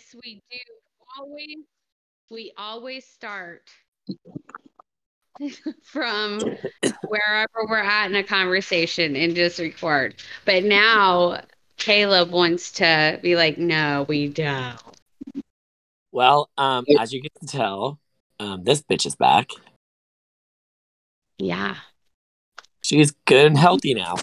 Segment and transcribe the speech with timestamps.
[0.00, 0.58] Yes, we do.
[1.18, 1.56] Always,
[2.30, 3.68] we always start
[5.82, 6.40] from
[7.06, 10.14] wherever we're at in a conversation and just record.
[10.46, 11.42] But now
[11.76, 14.80] Caleb wants to be like, no, we don't.
[16.12, 17.98] Well, um, as you can tell,
[18.38, 19.50] um, this bitch is back.
[21.36, 21.76] Yeah.
[22.80, 24.16] She's good and healthy now.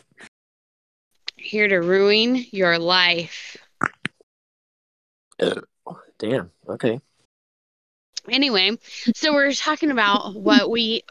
[1.36, 3.58] Here to ruin your life.
[5.40, 5.62] Uh,
[6.18, 6.52] damn.
[6.68, 7.00] Okay.
[8.30, 8.78] Anyway,
[9.16, 11.04] so we're talking about what we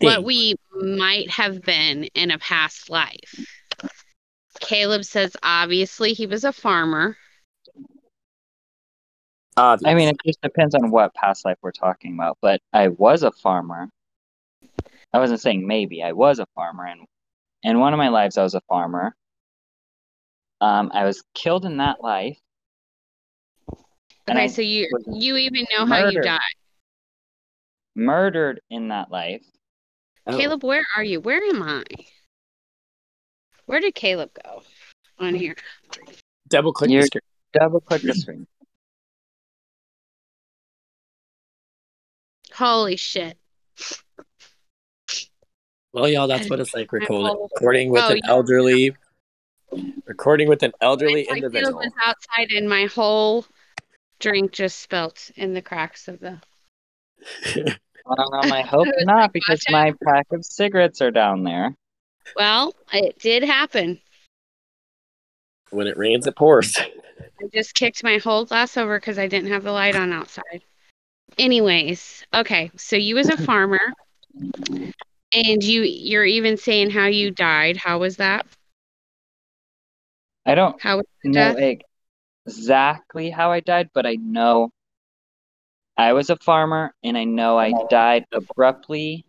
[0.00, 3.46] what we might have been in a past life.
[4.60, 7.16] Caleb says obviously he was a farmer.
[9.56, 9.90] Obvious.
[9.90, 12.38] I mean, it just depends on what past life we're talking about.
[12.40, 13.88] But I was a farmer.
[15.12, 16.02] I wasn't saying maybe.
[16.02, 17.02] I was a farmer, and
[17.62, 19.14] in one of my lives, I was a farmer.
[20.62, 22.38] Um, I was killed in that life.
[24.28, 26.38] and Okay, I so you you even know how you died.
[27.96, 29.42] murdered in that life.
[30.26, 30.36] Oh.
[30.38, 31.20] Caleb, where are you?
[31.20, 31.82] Where am I?
[33.66, 34.62] Where did Caleb go
[35.18, 35.56] on here?
[36.48, 37.22] double click You're- the screen.
[37.54, 38.46] Double click the screen.
[42.54, 43.36] Holy shit.
[45.92, 47.48] Well, y'all, that's what it's like recording, Oh.
[47.52, 48.30] recording with Oh, an yeah.
[48.30, 48.94] elderly,
[50.06, 51.80] recording with an elderly It's like Caleb individual.
[51.80, 53.46] was outside and my whole
[54.20, 56.40] drink just spilt in the cracks of the
[58.04, 61.76] Um, I hope not, because my pack of cigarettes are down there.
[62.34, 64.00] Well, it did happen.
[65.70, 66.76] when it rains, it pours.
[66.78, 70.62] I just kicked my whole glass over because I didn't have the light on outside.
[71.38, 73.92] Anyways, okay, so you was a farmer,
[75.32, 77.76] and you you're even saying how you died.
[77.76, 78.46] How was that?
[80.44, 81.82] I don't How know death?
[82.46, 84.70] exactly how I died, but I know
[85.96, 89.24] I was a farmer and I know I died abruptly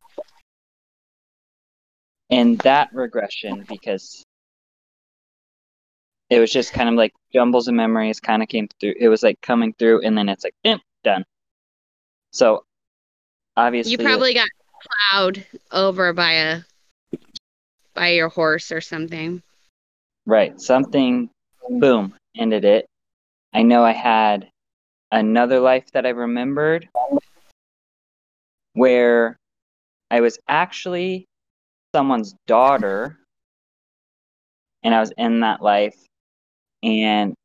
[2.30, 4.24] in that regression because
[6.30, 8.96] it was just kind of like jumbles of memories kind of came through.
[9.00, 11.26] It was like coming through and then it's like, eh, done.
[12.32, 12.64] So
[13.56, 14.50] obviously, You probably got
[15.12, 16.62] plowed over by a
[17.94, 19.44] by your horse or something.
[20.26, 20.60] Right.
[20.60, 21.30] Something,
[21.70, 22.86] boom, ended it.
[23.54, 24.50] I know I had
[25.12, 26.90] another life that I remembered
[28.74, 29.38] where
[30.10, 31.26] I was actually
[31.94, 33.18] someone's daughter
[34.82, 35.96] and I was in that life
[36.82, 37.36] and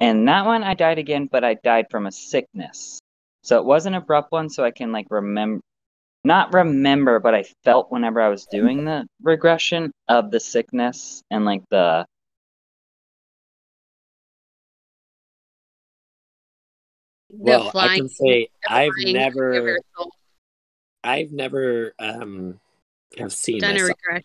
[0.00, 2.98] and that one I died again but I died from a sickness.
[3.42, 5.60] So it was an abrupt one so I can like remember
[6.26, 11.44] not remember but I felt whenever I was doing the regression of the sickness and
[11.44, 12.04] like the
[17.30, 20.10] The Well, I can say I've never, reversal,
[21.02, 22.58] I've never um
[23.18, 24.24] have seen done a regression.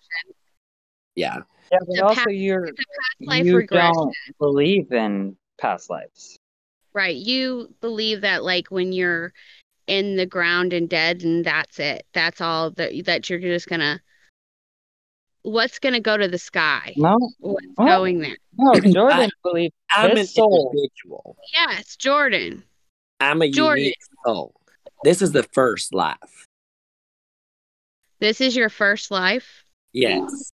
[1.16, 1.40] Yeah,
[1.72, 2.78] Yeah, but The also past- you're past
[3.22, 3.94] life you regression.
[3.94, 6.38] don't believe in past lives.
[6.94, 7.16] Right.
[7.16, 9.34] You believe that like when you're
[9.92, 12.06] in the ground and dead and that's it.
[12.14, 14.00] That's all that that you're just gonna
[15.42, 16.94] what's gonna go to the sky?
[16.96, 17.86] No, What's What?
[17.88, 18.38] going there?
[18.58, 20.72] no, Jordan believes I'm his an soul.
[20.74, 21.36] individual.
[21.54, 22.64] Yes, Jordan.
[23.20, 23.84] I'm a Jordan.
[23.84, 24.56] unique soul.
[25.04, 26.48] This is the first life.
[28.20, 29.66] This is your first life.
[29.94, 30.52] Yes.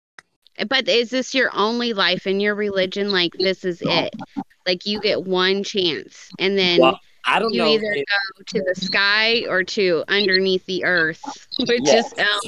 [0.69, 3.11] But is this your only life in your religion?
[3.13, 4.15] Like this is it.
[4.67, 7.67] Like you get one chance and then Well, I don't you know.
[7.67, 11.21] You either if- go to the sky or to underneath the earth,
[11.59, 12.13] which Yes.
[12.13, 12.41] is hell.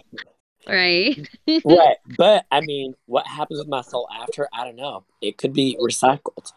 [0.67, 1.29] Right.
[1.65, 4.49] right, but I mean, what happens with my soul after?
[4.53, 5.05] I don't know.
[5.21, 6.53] It could be recycled.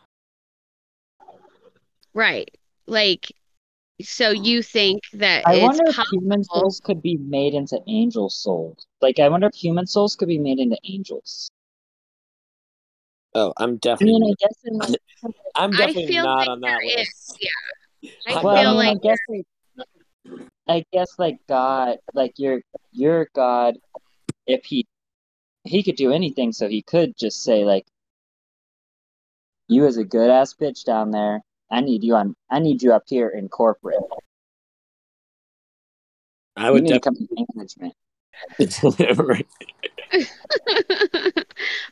[2.14, 2.50] Right.
[2.88, 3.32] Like
[4.02, 7.80] so you think that I it's wonder if possible human souls could be made into
[7.88, 8.86] angel souls.
[9.02, 11.50] Like, I wonder if human souls could be made into angels.
[13.34, 15.02] Oh, I'm I mean, definitely, I guess in like,
[15.56, 17.40] I'm I definitely feel not like on that there list.
[18.28, 19.46] I well, feel I mean, like I guess like,
[20.68, 23.78] I guess like God, like your your God,
[24.46, 24.86] if he
[25.64, 27.86] he could do anything, so he could just say like,
[29.70, 31.42] "You as a good ass bitch down there,
[31.72, 33.98] I need you on, I need you up here in corporate.
[36.58, 37.46] I You would need to come definitely.
[37.46, 37.94] to management."
[39.18, 39.48] Right.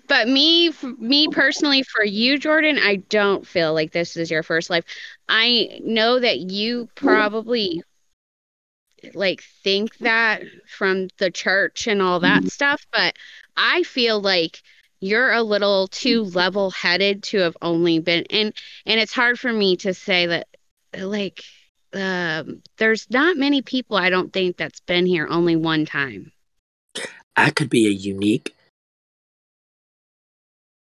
[0.07, 4.43] but me f- me personally for you Jordan I don't feel like this is your
[4.43, 4.85] first life.
[5.27, 7.83] I know that you probably
[9.13, 13.15] like think that from the church and all that stuff, but
[13.55, 14.61] I feel like
[14.99, 18.53] you're a little too level-headed to have only been and
[18.85, 20.47] and it's hard for me to say that
[20.97, 21.43] like
[21.93, 26.31] um there's not many people I don't think that's been here only one time.
[27.35, 28.54] I could be a unique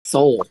[0.07, 0.45] soul.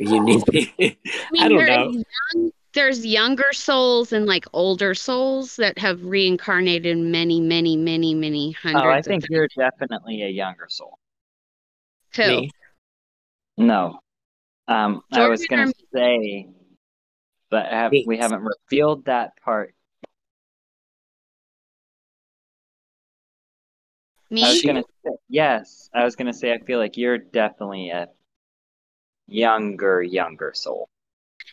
[0.00, 0.42] A unique.
[0.78, 0.96] I
[1.32, 2.04] mean, I don't there's know.
[2.34, 8.52] Young, there's younger souls and like older souls that have reincarnated many, many, many, many
[8.52, 8.84] hundreds.
[8.84, 9.30] Oh, I think times.
[9.30, 10.98] you're definitely a younger soul.
[12.16, 12.26] Who?
[12.26, 12.50] Me.
[13.56, 14.00] No.
[14.66, 16.48] Um, I was gonna or say,
[17.50, 19.74] but have, we haven't revealed that part.
[24.32, 24.66] I was Me?
[24.66, 28.08] gonna say, yes, I was gonna say I feel like you're definitely a
[29.26, 30.88] younger, younger soul.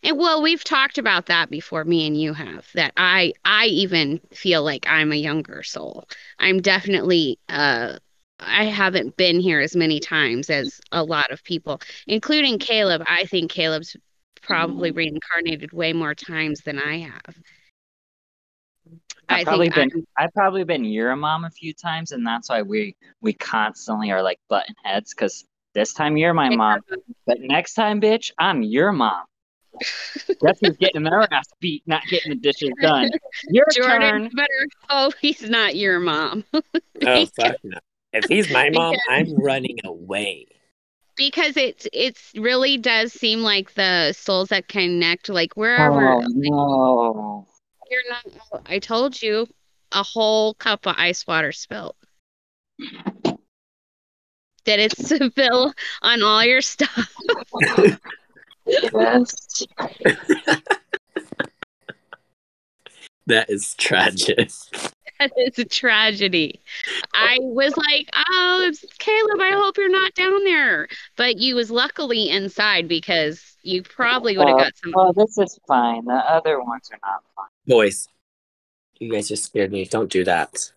[0.03, 4.19] And well, we've talked about that before, me and you have, that I I even
[4.31, 6.05] feel like I'm a younger soul.
[6.39, 7.97] I'm definitely uh
[8.39, 13.03] I haven't been here as many times as a lot of people, including Caleb.
[13.07, 13.95] I think Caleb's
[14.41, 17.35] probably reincarnated way more times than I have.
[19.29, 22.49] I I've probably think been I've probably been your mom a few times, and that's
[22.49, 25.13] why we we constantly are like button heads.
[25.13, 26.81] Because this time you're my mom,
[27.25, 29.23] but next time, bitch, I'm your mom.
[30.41, 33.09] Guess who's getting their ass beat, not getting the dishes done?
[33.49, 34.23] Your Jordan turn.
[34.25, 36.43] you better hope he's not your mom.
[37.03, 37.79] Oh fuck no!
[38.13, 40.45] If he's my mom, I'm running away.
[41.15, 47.47] because it's it's really does seem like the souls that connect like wherever Oh no!
[47.89, 49.47] you're not I told you
[49.93, 51.95] a whole cup of ice water spilled.
[54.65, 57.13] Did it spill on all your stuff?
[58.65, 59.63] Yes.
[63.27, 64.49] That is tragic.
[65.19, 66.59] That is a tragedy.
[67.13, 70.87] I was like, "Oh, Caleb, I hope you're not down there."
[71.17, 75.37] But you was luckily inside because you probably would have Uh, got some Oh, this
[75.37, 76.03] is fine.
[76.05, 77.45] The other ones are not fine.
[77.67, 78.07] Boys,
[78.99, 79.85] you guys just scared me.
[79.85, 80.71] Don't do that.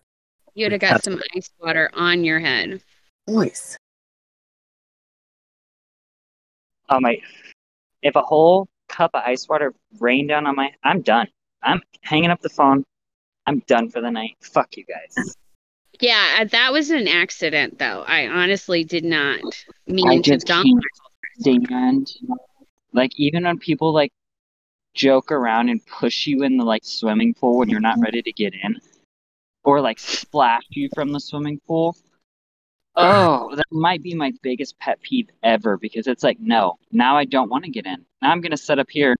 [0.53, 2.79] you'd have got some ice water on your head.
[3.27, 3.77] Boys.
[6.89, 7.17] Oh my!
[8.01, 11.27] If a whole cup of ice water rained down on my, I'm done.
[11.63, 12.83] I'm hanging up the phone.
[13.47, 14.37] I'm done for the night.
[14.41, 15.35] Fuck you guys.
[15.99, 18.03] Yeah, uh, that was an accident though.
[18.07, 19.39] I honestly did not
[19.87, 20.67] mean I to just dump
[21.43, 22.11] can't stand.
[22.93, 24.11] Like even when people like
[24.93, 28.31] joke around and push you in the like swimming pool when you're not ready to
[28.31, 28.79] get in,
[29.63, 31.95] or like splash you from the swimming pool.
[32.97, 37.25] Oh, that might be my biggest pet peeve ever because it's like, no, now I
[37.25, 38.05] don't want to get in.
[38.21, 39.15] Now I'm gonna sit up here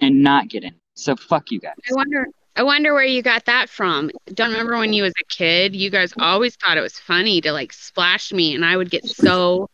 [0.00, 0.74] and not get in.
[0.94, 1.74] So fuck you guys.
[1.90, 2.26] I wonder
[2.56, 4.10] I wonder where you got that from.
[4.34, 7.52] Don't remember when you was a kid, you guys always thought it was funny to
[7.52, 9.68] like splash me and I would get so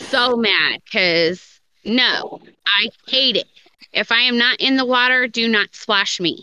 [0.00, 3.46] so mad cuz no, I hate it.
[3.92, 6.42] If I am not in the water, do not splash me.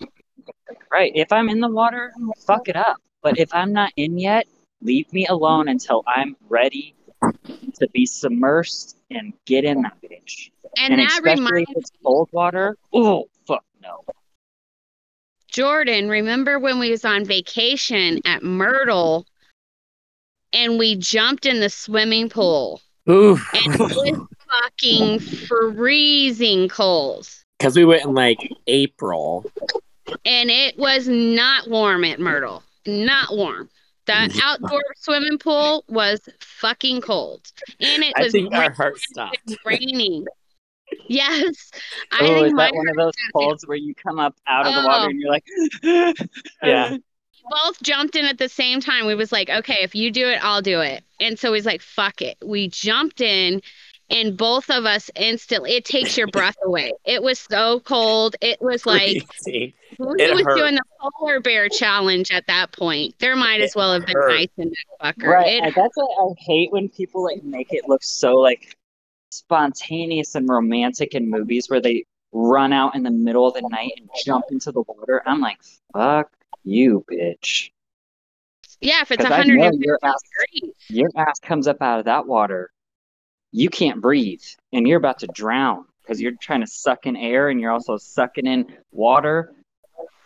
[0.92, 1.12] Right.
[1.14, 2.14] If I'm in the water,
[2.46, 2.98] fuck it up.
[3.22, 4.48] But if I'm not in yet,
[4.86, 10.52] leave me alone until I'm ready to be submersed and get in that bitch.
[10.78, 12.78] And, And, that especially reminds if it's cold water.
[12.94, 14.02] Oh, fuck no.
[15.48, 19.26] Jordan, remember when we was on vacation at Myrtle
[20.54, 23.48] and we jumped in the swimming pool Oof.
[23.54, 24.28] and it was
[24.62, 27.28] fucking freezing cold.
[27.58, 29.50] Because we went in like April.
[30.26, 32.62] And it was not warm at Myrtle.
[32.86, 33.70] Not warm.
[34.08, 37.52] That outdoor swimming pool was fucking cold.
[37.80, 39.56] And it I was think our heart stopped.
[39.66, 40.26] raining.
[41.08, 41.72] Yes.
[42.12, 44.68] I oh, think is my that one of those pools where you come up out
[44.68, 44.86] of the Oh.
[44.86, 45.44] water and you're like,
[46.64, 46.98] Yeah.
[47.50, 49.08] both jumped in at the same time.
[49.08, 51.04] We was like, okay, if you do it, I'll do it.
[51.20, 52.38] And so he's like, fuck it.
[52.46, 53.62] We jumped in
[54.10, 56.92] and both of us instantly it takes your breath away.
[57.06, 58.36] It was so cold.
[58.42, 59.74] It was like Freezing.
[59.98, 60.58] who It was hurt.
[60.58, 63.16] doing the polar bear challenge at that point.
[63.20, 64.32] There might as well have been hurt.
[64.32, 64.70] ice in
[65.02, 65.28] that fucker.
[65.28, 65.48] Right.
[65.56, 68.76] It and that's what I hate when people like make it look so like
[69.32, 73.92] spontaneous and romantic in movies where they run out in the middle of the night
[73.98, 75.22] and jump into the water.
[75.26, 75.58] I'm like,
[75.94, 76.30] fuck
[76.64, 77.70] you, bitch.
[78.82, 80.16] yeah, if it's I know 150 your ass,
[80.52, 80.74] degrees.
[80.90, 82.72] your ass comes up out of that water,
[83.56, 84.44] you can't breathe,
[84.74, 87.96] and you're about to drown because you're trying to suck in air and you're also
[87.98, 89.54] sucking in water.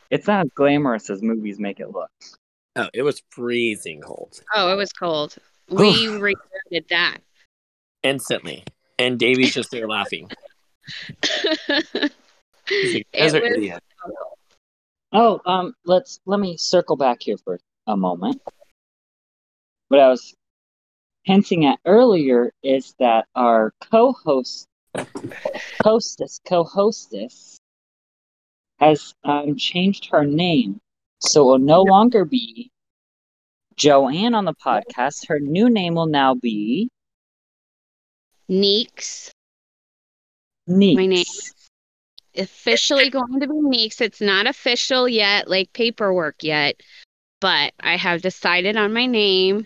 [0.10, 2.10] It's not as glamorous as movies make it look.
[2.76, 4.42] Oh, it was freezing cold.
[4.56, 5.36] Oh, it was cold.
[5.70, 7.18] We regretted that.
[8.02, 8.64] Instantly.
[8.98, 10.30] And Davey's just there laughing.
[12.68, 13.80] He's like, It was-
[15.12, 18.42] Oh, um, let's let me circle back here for a moment.
[19.88, 20.36] What I was
[21.24, 24.68] hinting at earlier is that our co-host,
[25.84, 27.60] hostess, co-hostess,
[28.80, 30.80] has um, changed her name,
[31.20, 32.72] so it will no longer be
[33.76, 35.28] Joanne on the podcast.
[35.28, 36.90] Her new name will now be
[38.48, 39.32] Neeks.
[40.68, 40.96] Neeks.
[40.96, 41.26] My name
[42.40, 44.02] officially going to be Neeks.
[44.02, 46.82] It's not official yet, like paperwork yet,
[47.42, 49.66] but I have decided on my name.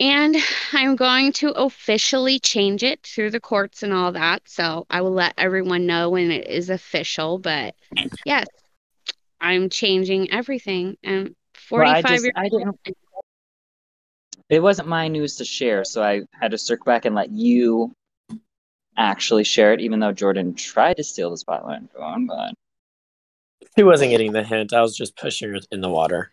[0.00, 0.34] And
[0.72, 4.48] I'm going to officially change it through the courts and all that.
[4.48, 7.38] So I will let everyone know when it is official.
[7.38, 7.74] But
[8.24, 8.46] yes,
[9.42, 10.96] I'm changing everything.
[11.02, 11.36] And
[11.70, 12.80] Well, 45 I just, years I didn't.
[14.48, 17.94] It wasn't my news to share, so I had to circle back and let you
[18.96, 21.92] actually share it, even though Jordan tried to steal the spotlight.
[21.94, 22.54] Go on, but
[23.76, 24.72] He wasn't getting the hint.
[24.72, 26.32] I was just pushing her in the water.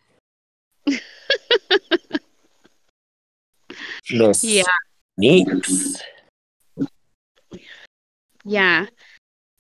[4.12, 4.64] Miss Yeah.
[5.18, 6.02] Neeks.
[8.44, 8.86] Yeah.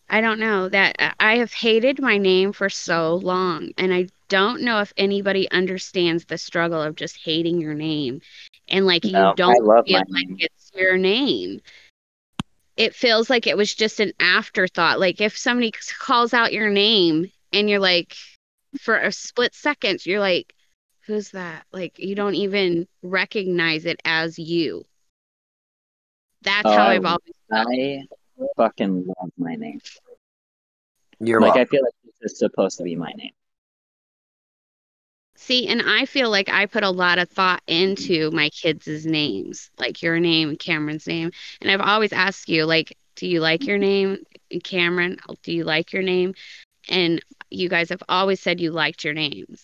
[0.09, 4.07] I don't know that uh, I have hated my name for so long and I
[4.29, 8.21] don't know if anybody understands the struggle of just hating your name
[8.69, 10.37] and like No, you don't love feel like name.
[10.39, 11.59] it's your name.
[12.77, 14.99] It feels like it was just an afterthought.
[14.99, 18.15] Like if somebody calls out your name and you're like
[18.79, 20.53] for a split second you're like
[21.07, 21.65] who's that?
[21.71, 24.85] Like you don't even recognize it as you.
[26.43, 27.67] That's how I- I've um, always felt.
[27.69, 28.03] I
[28.57, 29.79] fucking love my name.
[31.19, 33.31] You're like I feel like this is supposed to be my name.
[35.35, 39.69] See, and I feel like I put a lot of thought into my kids' names,
[39.79, 41.31] like your name, Cameron's name.
[41.61, 44.17] And I've always asked you, like, do you like your name,
[44.63, 45.17] Cameron?
[45.43, 46.33] Do you like your name?
[46.89, 49.63] And you guys have always said you liked your names.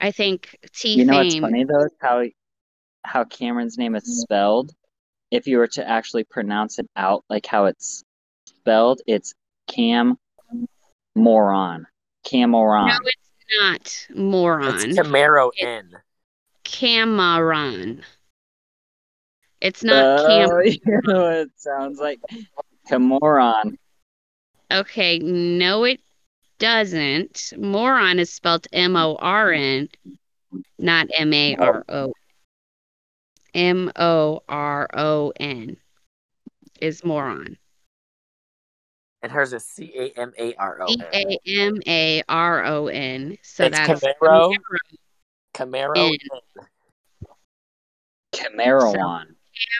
[0.00, 1.84] I think T You know what's funny though?
[1.84, 2.24] Is how
[3.04, 4.72] how Cameron's name is spelled.
[5.30, 8.02] If you were to actually pronounce it out like how it's
[8.46, 9.34] spelled, it's
[9.66, 10.16] Cam
[11.14, 11.86] Moron.
[12.24, 12.88] Cameron.
[12.88, 14.74] No, it's not moron.
[14.74, 15.90] It's Camaro It- N.
[16.64, 18.02] Cameron.
[19.60, 20.66] It's not Oh, Cam.
[20.66, 22.20] you know it sounds like?
[22.88, 23.78] Camoron.
[24.70, 26.00] Okay, no, it
[26.58, 27.52] doesn't.
[27.58, 29.88] Moron is spelled M O R N,
[30.78, 32.12] not M A R O.
[33.54, 35.76] M O R O N
[36.80, 37.56] is moron.
[39.22, 41.30] And hers is C A M A R O C N.
[41.30, 43.38] A M A R O N.
[43.42, 44.54] So It's that's Camaro.
[45.54, 46.18] Camaro N.
[46.32, 46.66] N.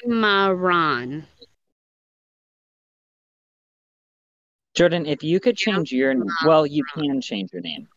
[0.09, 1.25] Camaron.
[4.75, 7.89] Jordan, if you could change your um, well, you can change your name.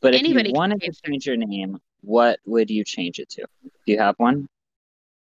[0.00, 2.84] But if Anybody you can wanted to change their- change your name, what would you
[2.84, 3.46] change it to?
[3.64, 4.48] Do you have one?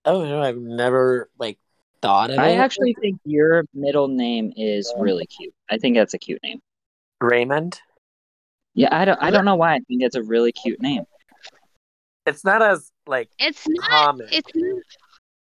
[0.05, 1.59] Oh no, I've never like
[2.03, 2.57] thought of I it.
[2.59, 5.55] actually think your middle name is really cute.
[5.71, 6.61] I think that's a cute name.
[7.21, 7.81] Raymond.
[8.75, 11.05] Yeah, I don't I don't know why I think it's a really cute name.
[12.27, 13.89] It's not as like It's not.
[13.89, 14.29] common.
[14.31, 14.83] It's not.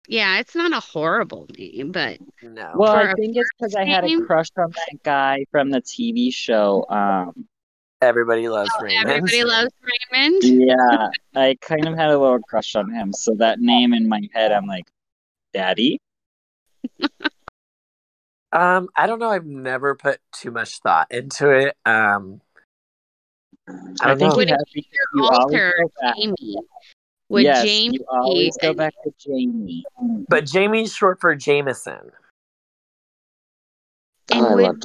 [0.08, 2.72] Yeah, it's not a horrible name, but no.
[2.76, 6.32] Well, I think it's because I had a crush on that guy from the TV
[6.32, 6.86] show.
[6.88, 7.46] Um,
[8.02, 9.08] Everybody loves Raymond.
[9.08, 9.72] Oh, everybody loves
[10.12, 10.42] Raymond.
[10.44, 13.12] yeah, I kind of had a little crush on him.
[13.14, 14.84] So that name in my head, I'm like,
[15.52, 15.98] Daddy.
[18.52, 19.28] Um, I don't know.
[19.28, 21.76] I've never put too much thought into it.
[21.84, 22.40] Um,
[23.68, 23.72] I
[24.12, 24.30] I think know.
[24.30, 24.84] you Would have it
[25.14, 26.16] Your alter go back.
[26.16, 26.56] Jamie.
[27.28, 29.84] Would yes, Jamie you always go back to Jamie.
[30.28, 32.12] But Jamie's short for Jameson.
[34.32, 34.84] And oh, I would-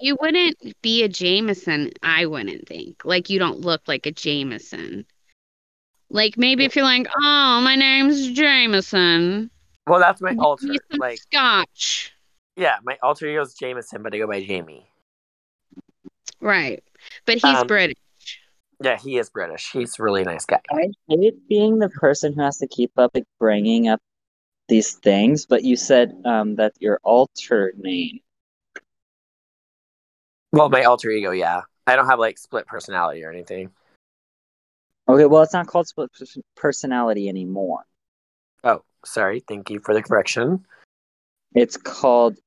[0.00, 3.04] You wouldn't be a Jameson, I wouldn't think.
[3.04, 5.06] Like you don't look like a Jameson.
[6.10, 9.50] Like maybe if you're like, oh, my name's Jameson.
[9.86, 10.66] Well, that's my give alter.
[10.66, 12.12] me some Like, scotch.
[12.56, 14.86] yeah, my alter ego is Jameson, but I go by Jamie.
[16.40, 16.82] Right.
[17.26, 17.96] But he's Um, British.
[18.82, 19.70] Yeah, he is British.
[19.72, 20.60] He's a really nice guy.
[20.70, 24.00] I hate being the person who has to keep up like bringing up
[24.68, 28.20] these things, but you said um that your alter name.
[30.52, 31.62] Well, my alter ego, yeah.
[31.86, 33.70] I don't have like split personality or anything.
[35.08, 36.10] Okay, well, it's not called split
[36.56, 37.84] personality anymore.
[38.62, 39.40] Oh, sorry.
[39.40, 40.64] Thank you for the correction.
[41.54, 42.38] It's called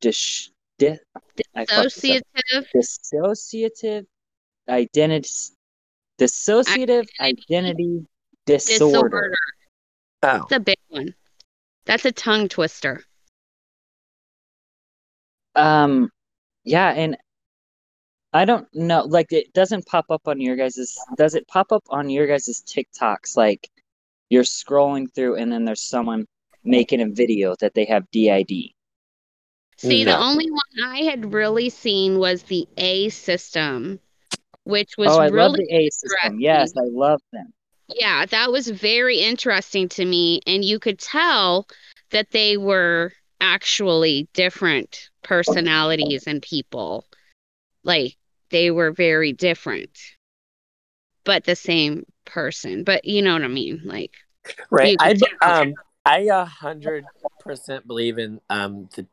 [0.00, 0.98] dis- di-
[1.54, 2.22] I fucked this up.
[2.44, 2.66] Associative.
[2.74, 4.06] dissociative
[4.68, 5.28] identity
[6.18, 8.04] dissociative identity
[8.46, 9.08] disorder.
[9.08, 9.34] Disorder.
[10.22, 11.14] Oh, It's a big one.
[11.84, 13.02] That's a tongue twister.
[15.54, 16.10] Um,
[16.64, 17.16] yeah, and
[18.32, 20.98] I don't know, like it doesn't pop up on your guys's.
[21.16, 23.36] Does it pop up on your guys's TikToks?
[23.36, 23.68] Like
[24.28, 26.26] you're scrolling through and then there's someone
[26.64, 28.72] making a video that they have DID.
[29.78, 34.00] See, the only one I had really seen was the A system,
[34.68, 36.40] which was oh, I really love the A system.
[36.40, 37.52] Yes, I love them.
[37.88, 40.40] Yeah, that was very interesting to me.
[40.46, 41.66] And you could tell
[42.10, 47.06] that they were actually different personalities and people.
[47.82, 48.16] Like
[48.50, 49.98] they were very different,
[51.24, 52.84] but the same person.
[52.84, 53.80] But you know what I mean?
[53.84, 54.12] Like,
[54.70, 54.96] Right.
[55.00, 57.06] You I um I a hundred
[57.40, 59.06] percent believe in um the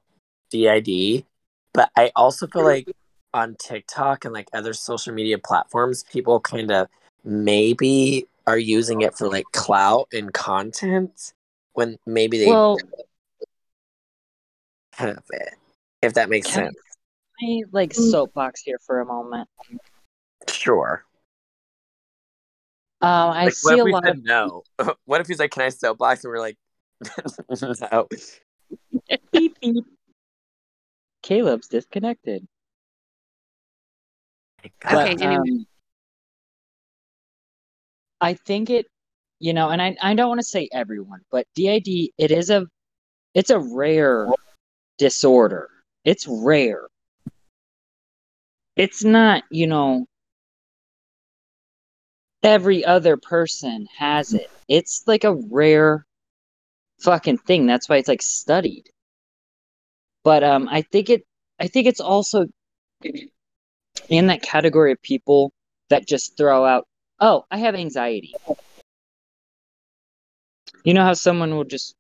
[0.50, 1.26] DID,
[1.74, 2.88] but I also feel like
[3.36, 6.88] on TikTok and like other social media platforms, people kind of
[7.24, 11.34] maybe are using it for like clout and content
[11.74, 12.78] when maybe they Well,
[14.94, 15.54] have it.
[16.02, 16.76] If that makes Can- sense.
[17.44, 19.50] I like soapbox here for a moment.
[20.50, 21.04] Sure.
[23.02, 24.64] Um, I Like, what see if a we lot said of no?
[25.06, 26.58] what if he's like, "Can I soapbox?" And we're like,
[27.92, 28.08] "No."
[29.34, 29.84] beep beep.
[31.22, 32.48] Caleb's disconnected.
[34.66, 35.36] Okay, But, anyway.
[35.36, 35.68] um,
[38.22, 38.88] I think it,
[39.40, 42.66] you know, and I, I don't want to say everyone, but DID, it is a,
[43.34, 44.28] it's a rare
[44.98, 45.70] disorder.
[46.04, 46.88] It's rare.
[48.76, 50.06] It's not, you know,
[52.44, 54.50] every other person has it.
[54.68, 56.06] It's like a rare
[57.00, 57.66] fucking thing.
[57.66, 58.90] That's why it's like studied.
[60.24, 61.24] But um, I think it,
[61.60, 62.48] I think it's also
[64.10, 65.52] in that category of people
[65.90, 66.88] that just throw out,
[67.20, 68.36] "Oh, I have anxiety."
[70.84, 71.96] You know how someone will just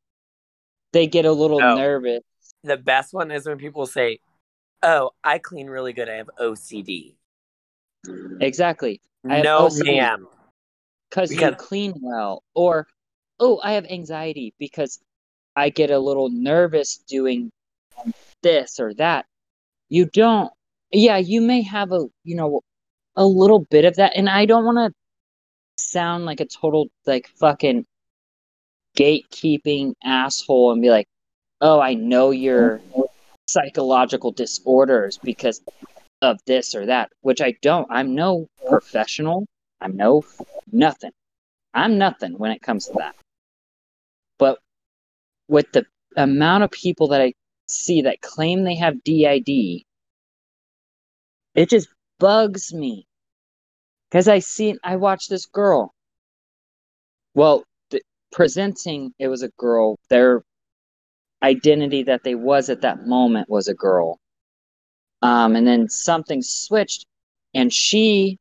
[0.91, 1.75] they get a little Oh.
[1.75, 2.21] nervous.
[2.63, 4.19] the best one is when people say,
[4.81, 6.09] "Oh, I clean really good.
[6.09, 7.15] I have OCD."
[8.39, 9.01] Exactly.
[9.27, 10.27] I have no, ma'am.
[11.11, 12.87] Cuz you clean well or
[13.39, 14.99] oh, I have anxiety because
[15.55, 17.51] I get a little nervous doing
[18.41, 19.25] this or that.
[19.89, 20.51] You don't
[20.91, 22.61] yeah, you may have a, you know,
[23.15, 24.93] a little bit of that and I don't want to
[25.77, 27.85] sound like a total like fucking
[28.97, 31.07] gatekeeping asshole and be like,
[31.61, 32.81] "Oh, I know your
[33.47, 35.61] psychological disorders because
[36.21, 37.87] of this or that," which I don't.
[37.89, 39.45] I'm no professional.
[39.81, 40.23] I'm no
[40.71, 41.11] nothing.
[41.73, 43.15] I'm nothing when it comes to that.
[44.39, 44.59] But
[45.47, 47.33] with the amount of people that I
[47.67, 49.83] see that claim they have DID,
[51.55, 51.87] it just
[52.19, 53.07] bugs me.
[54.09, 55.93] Because I see, I watched this girl.
[57.33, 59.97] Well, the, presenting it was a girl.
[60.09, 60.43] Their
[61.41, 64.19] identity that they was at that moment was a girl.
[65.21, 67.05] Um, and then something switched,
[67.53, 68.37] and she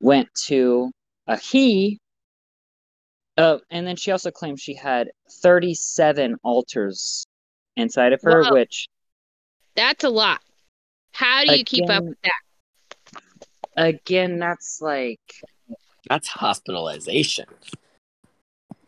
[0.00, 0.90] went to
[1.26, 1.98] a he.
[3.36, 5.08] Uh, and then she also claimed she had
[5.42, 7.26] 37 altars
[7.76, 8.52] inside of her, Whoa.
[8.52, 8.86] which
[9.74, 10.40] That's a lot.
[11.14, 12.32] How do you keep up with that?
[13.76, 15.20] again, that's like
[16.08, 17.46] That's hospitalization.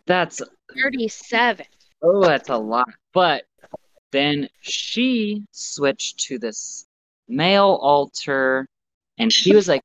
[0.07, 0.43] that's
[0.75, 1.67] 37.
[2.03, 2.89] Oh, that's a lot.
[3.13, 3.45] But
[4.13, 6.87] then she switched to this
[7.29, 8.69] male altar,
[9.19, 9.83] and he was like,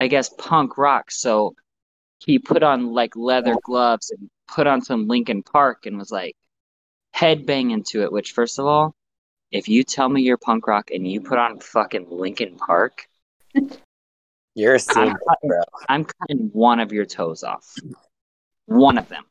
[0.00, 1.10] I guess, punk rock.
[1.10, 1.54] So
[2.18, 6.36] he put on like leather gloves and put on some Linkin Park and was like
[7.14, 8.12] headbanging to it.
[8.12, 8.94] Which, first of all,
[9.50, 13.08] if you tell me you're punk rock and you put on fucking Linkin Park,
[14.54, 15.62] You're a I'm cutting, bro.
[15.88, 17.74] I'm cutting one of your toes off.
[18.66, 19.24] One of them.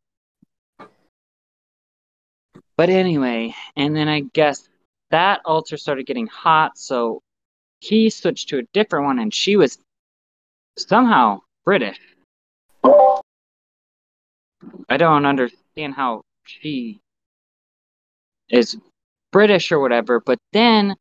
[2.78, 4.68] But anyway, and then I guess
[5.10, 7.22] that altar started getting hot, so
[7.80, 9.78] he switched to a different one, and she was
[10.78, 12.00] somehow British.
[14.90, 17.00] I don't understand how she
[18.50, 18.78] is
[19.38, 20.96] British or whatever, but then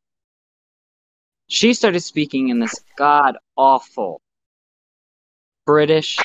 [1.47, 4.21] she started speaking in this god awful
[5.65, 6.19] British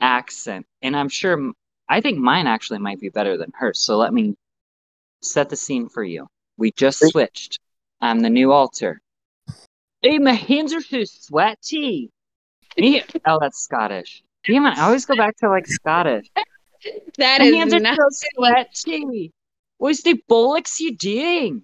[0.00, 0.66] accent.
[0.82, 1.52] And I'm sure,
[1.88, 3.78] I think mine actually might be better than hers.
[3.78, 4.34] So let me
[5.22, 6.26] set the scene for you.
[6.56, 7.60] We just switched.
[8.00, 9.00] I'm the new altar.
[10.02, 12.10] Hey, my hands are so sweaty.
[12.76, 14.24] Me, oh, that's Scottish.
[14.44, 16.26] Damn it, I always go back to like Scottish.
[17.16, 19.32] That My is hands are not so sweaty.
[19.78, 21.62] What's the bollocks you doing?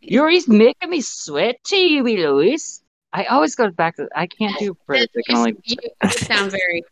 [0.00, 2.82] You're always making me sweaty, you wee Louis.
[3.12, 4.08] I always go back to.
[4.14, 5.08] I can't do British.
[5.16, 5.56] I can only.
[5.64, 6.82] you, you sound very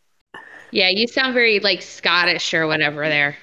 [0.71, 3.37] Yeah, you sound very like Scottish or whatever there.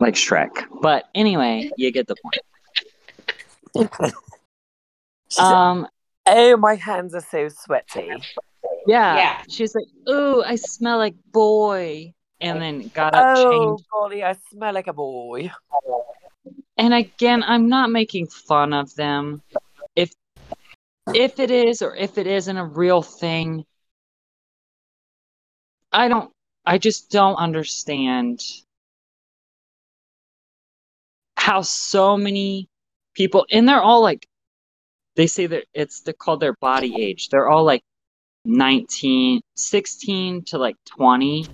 [0.00, 0.50] like Shrek.
[0.80, 2.38] But anyway, you get the point.
[5.28, 5.88] She Um,
[6.26, 8.12] oh, my hands are so sweaty.
[8.86, 9.16] yeah.
[9.16, 9.42] Yeah.
[9.50, 13.84] She's like, "Ooh, I smell like boy." and then got up, Oh, changed.
[13.92, 15.50] Goldie, I smell like a boy.
[16.76, 19.42] And again, I'm not making fun of them.
[19.94, 20.12] If
[21.14, 23.64] if it is or if it isn't a real thing,
[25.92, 26.30] I don't
[26.64, 28.42] I just don't understand
[31.36, 32.68] how so many
[33.14, 34.26] people and they're all like
[35.16, 37.30] they say that it's they're called their body age.
[37.30, 37.82] They're all like
[38.44, 41.46] 19, 16 to like 20.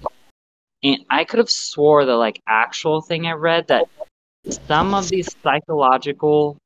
[0.83, 3.87] And I could have swore the like actual thing I read that
[4.49, 6.59] some of these psychological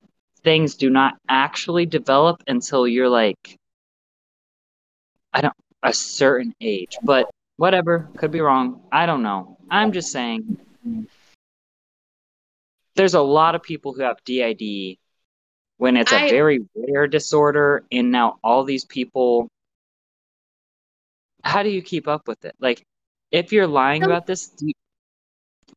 [0.43, 3.57] things do not actually develop until you're like
[5.33, 6.97] I don't a certain age.
[7.03, 8.83] But whatever, could be wrong.
[8.93, 9.59] I don't know.
[9.71, 10.59] I'm just saying
[12.95, 14.97] there's a lot of people who have DID
[15.77, 19.49] when it's a very rare disorder and now all these people
[21.45, 22.55] how do you keep up with it?
[22.59, 22.83] Like
[23.31, 24.53] if you're lying about this,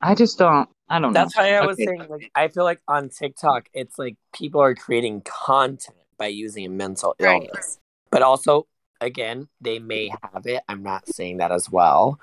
[0.02, 1.20] I just don't I don't know.
[1.20, 1.86] That's why I was Okay.
[1.86, 6.66] saying, like, I feel like on TikTok, it's like people are creating content by using
[6.66, 7.48] a mental Right.
[7.50, 7.78] illness.
[8.12, 8.68] But also,
[9.00, 10.64] again, they may have it.
[10.68, 12.20] I'm not saying that as well.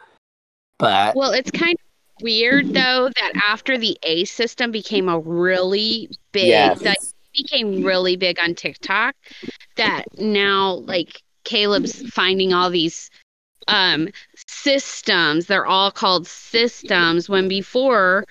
[0.78, 6.08] But Well, it's kind of weird though that after the A system became a really
[6.32, 6.80] big yes.
[6.82, 6.98] that
[7.34, 9.14] became really big on TikTok
[9.76, 13.10] that now like Caleb's finding all these
[13.68, 14.08] um
[14.46, 18.24] systems they're all called systems when before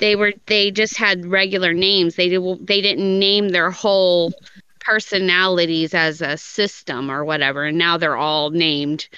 [0.00, 4.32] they were they just had regular names they did, they didn't name their whole
[4.80, 9.08] personalities as a system or whatever and now they're all named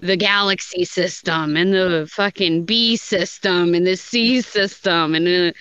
[0.00, 5.52] the galaxy system and the fucking B system and the C system and uh,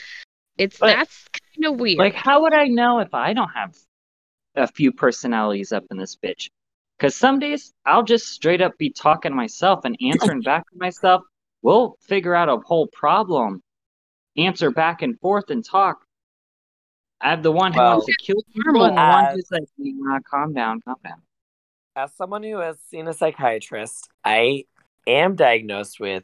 [0.57, 1.97] it's But- that's kind of weird.
[1.97, 3.75] Like, how would I know if I don't have
[4.55, 6.49] a few personalities up in this bitch?
[6.97, 10.77] Because some days I'll just straight up be talking to myself and answering back to
[10.77, 11.23] myself.
[11.62, 13.62] We'll figure out a whole problem,
[14.38, 16.06] answer back and forth and talk.
[17.20, 19.52] I have the one who Well, wants to kill people and the as- one who's
[19.52, 21.22] like, nah, calm down, calm down.
[21.96, 24.65] as someone who has seen a psychiatrist, I
[25.06, 26.24] am diagnosed with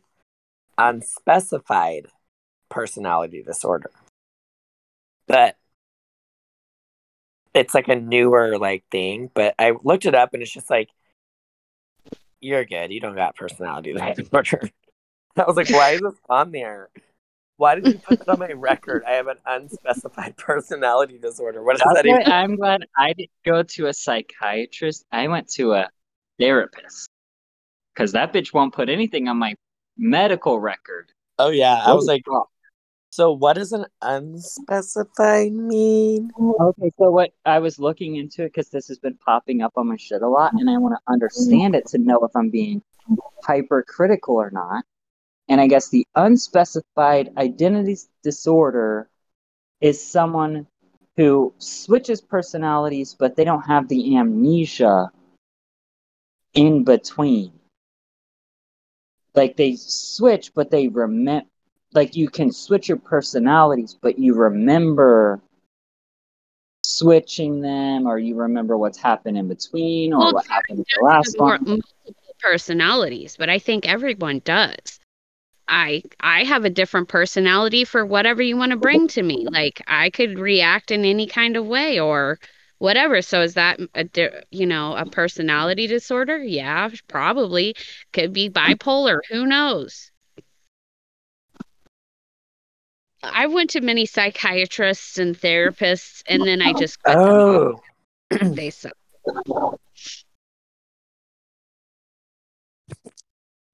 [0.78, 2.08] unspecified
[2.70, 3.91] personality disorder.
[5.28, 5.58] But
[7.54, 10.89] it's like a newer like thing, but I looked it up and it's just like
[12.39, 12.91] you're good.
[12.91, 14.70] You don't got personality disorder.
[15.36, 16.89] I was like, why is this on there?
[17.58, 19.04] Why did you put that on my record?
[19.06, 21.63] I have an unspecified personality disorder.
[21.63, 25.06] What does that even I'm glad I didn't go to a psychiatrist.
[25.12, 25.89] I went to a
[26.39, 27.10] therapist.
[27.93, 29.56] Because that bitch won't put anything on my
[29.98, 31.12] medical record.
[31.39, 31.82] Oh yeah.
[31.84, 32.48] I was like, fuck.
[33.10, 36.30] so what does an unspecified mean?
[36.39, 39.88] Okay, so what I was looking into it because this has been popping up on
[39.88, 42.84] my shit a lot, and I want to understand it to know if I'm being
[43.43, 44.84] hypercritical or not.
[45.49, 49.07] And I guess the unspecified identity disorder
[49.81, 50.67] is someone
[51.15, 55.12] who switches personalities, but they don't have the amnesia
[56.53, 57.51] in between.
[59.36, 61.45] Like they switch, but they remember.
[61.93, 65.41] Like you can switch your personalities, but you remember
[66.83, 71.39] switching them or you remember what's happened in between or Well, what happened the last
[71.39, 71.60] one.
[71.65, 74.99] multiple personalities, but I think everyone does.
[75.67, 79.47] I I have a different personality for whatever you want to bring to me.
[79.49, 82.39] Like I could react in any kind of way or
[82.80, 83.21] whatever.
[83.21, 84.08] So is that a
[84.51, 86.38] you know a personality disorder?
[86.38, 87.75] Yeah, probably.
[88.13, 89.19] Could be bipolar.
[89.30, 90.12] Who knows?
[93.23, 96.99] I went to many psychiatrists and therapists, and then I just.
[97.06, 97.80] Oh.
[98.30, 98.93] They suck.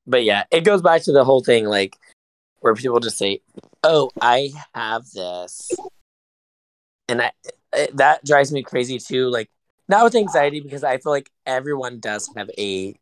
[0.05, 1.97] But yeah, it goes back to the whole thing like
[2.59, 3.41] where people just say,
[3.83, 5.71] "Oh, I have this."
[7.07, 7.31] And I
[7.73, 9.49] it, that drives me crazy too like
[9.87, 12.95] not with anxiety because I feel like everyone does have a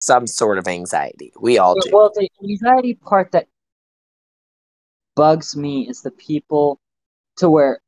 [0.00, 1.32] some sort of anxiety.
[1.40, 1.90] We all do.
[1.92, 3.48] Well, the anxiety part that
[5.16, 6.78] bugs me is the people
[7.36, 7.80] to where,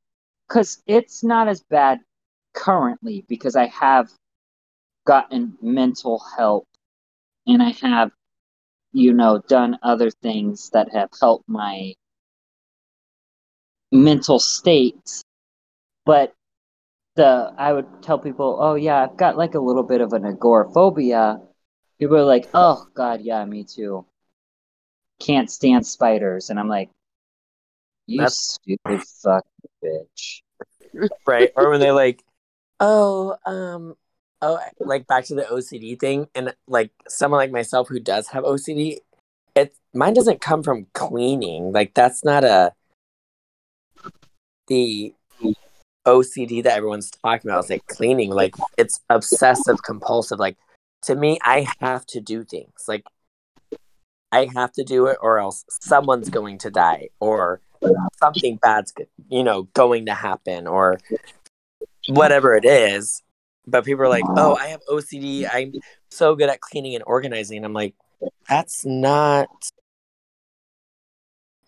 [0.48, 2.00] because it's not as bad
[2.54, 4.10] currently because I have
[5.06, 6.66] gotten mental help
[7.50, 8.12] and I have,
[8.92, 11.94] you know, done other things that have helped my
[13.92, 15.22] mental state.
[16.06, 16.32] But
[17.16, 20.24] the I would tell people, oh yeah, I've got like a little bit of an
[20.24, 21.40] agoraphobia.
[21.98, 24.06] People are like, oh god, yeah, me too.
[25.18, 26.90] Can't stand spiders, and I'm like,
[28.06, 30.42] you That's- stupid fucking bitch.
[31.26, 31.50] right?
[31.56, 32.22] Or when they like,
[32.80, 33.96] oh, um,
[34.42, 38.44] oh, like back to the OCD thing, and like someone like myself who does have
[38.44, 38.98] OCD,
[39.54, 41.72] it mine doesn't come from cleaning.
[41.72, 42.72] Like that's not a
[44.66, 45.14] the
[46.06, 48.30] OCD that everyone's talking about is like cleaning.
[48.30, 50.38] Like it's obsessive compulsive.
[50.38, 50.56] Like
[51.02, 52.84] to me, I have to do things.
[52.88, 53.04] Like
[54.32, 57.60] I have to do it or else someone's going to die or
[58.18, 58.92] something bad's
[59.28, 60.98] you know going to happen or
[62.08, 63.22] whatever it is.
[63.66, 65.48] But people are like, "Oh, I have OCD.
[65.52, 65.74] I'm
[66.10, 67.94] so good at cleaning and organizing." I'm like,
[68.48, 69.48] "That's not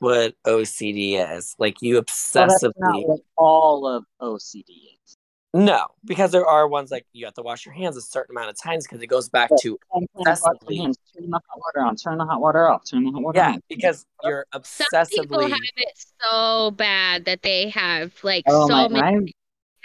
[0.02, 1.54] what OCD is.
[1.58, 4.64] Like you Well, that's not obsessively what all of OCD
[5.06, 5.16] is.
[5.54, 8.50] No, because there are ones like you have to wash your hands a certain amount
[8.50, 10.78] of times because it goes back to Turn the hot Obsessively.
[10.78, 13.38] hands, turn the hot water on, turn the hot water off, turn the hot water
[13.38, 13.62] yeah, on.
[13.68, 18.72] because you're Some people obsessively have it so bad that they have like Oh so
[18.74, 19.32] my, many my things they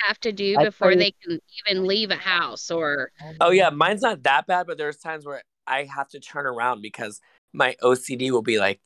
[0.06, 4.02] have to do I before they can even leave a house or Oh yeah, mine's
[4.02, 7.20] not that bad, but there's times where I have to turn around because
[7.54, 8.80] my OCD will be like,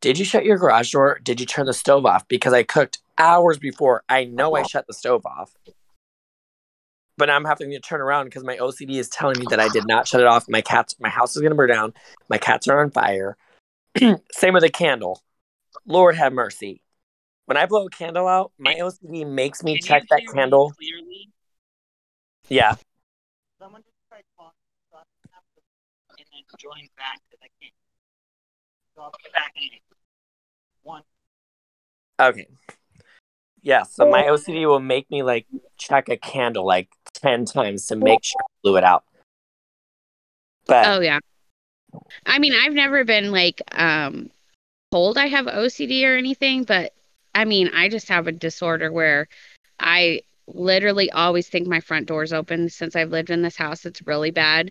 [0.00, 1.20] "Did you shut your garage door?
[1.22, 4.02] Did you turn the stove off?" Because I cooked hours before.
[4.08, 4.68] I know I uh-huh.
[4.68, 5.54] shut the stove off,
[7.16, 9.86] but I'm having to turn around because my OCD is telling me that I did
[9.86, 10.48] not shut it off.
[10.48, 11.94] My cats, my house is gonna burn down.
[12.28, 13.36] My cats are on fire.
[14.32, 15.22] Same with a candle.
[15.86, 16.82] Lord have mercy.
[17.50, 20.72] When I blow a candle out, my OCD makes me Can check you that candle.
[20.78, 21.30] Clearly,
[22.46, 22.76] Yeah.
[23.58, 24.52] someone just tried calling
[24.88, 25.00] so I
[25.34, 27.74] have to- and then join back because I can't.
[28.94, 29.80] So I'll be back in
[30.82, 31.02] one.
[32.20, 32.46] Okay.
[33.62, 37.96] Yeah, so my OCD will make me like check a candle like 10 times to
[37.96, 39.02] make sure I blew it out.
[40.66, 41.18] But oh yeah.
[42.24, 44.30] I mean, I've never been like um
[44.92, 46.94] told I have OCD or anything, but
[47.34, 49.28] I mean, I just have a disorder where
[49.78, 53.86] I literally always think my front door's open since I've lived in this house.
[53.86, 54.70] It's really bad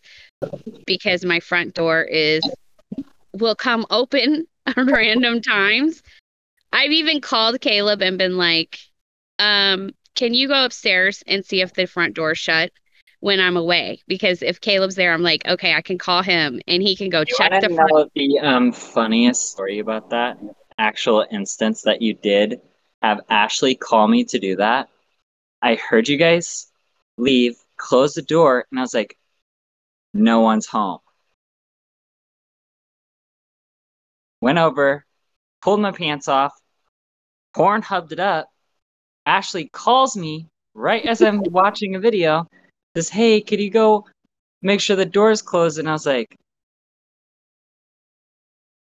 [0.85, 2.43] because my front door is
[3.33, 6.01] will come open at random times.
[6.71, 8.77] I've even called Caleb and been like,
[9.39, 12.71] um, can you go upstairs and see if the front door's shut
[13.21, 14.01] when I'm away?
[14.07, 17.21] Because if Caleb's there, I'm like, okay, I can call him and he can go
[17.21, 17.89] You check the front.
[17.89, 20.37] know the um, funniest story about that
[20.79, 22.61] actual instance that you did
[23.01, 24.89] have Ashley call me to do that?
[25.61, 26.71] I heard you guys
[27.17, 29.17] leave, close the door, and I was like,
[30.13, 30.99] no one's home.
[34.41, 35.05] Went over,
[35.61, 36.53] pulled my pants off,
[37.53, 38.49] porn hubbed it up.
[39.25, 42.47] Ashley calls me right as I'm watching a video,
[42.95, 44.05] says, Hey, could you go
[44.61, 45.77] make sure the door's closed?
[45.77, 46.35] And I was like,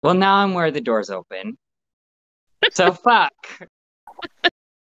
[0.04, 1.58] Well, now I'm where the door's open.
[2.74, 3.34] So fuck.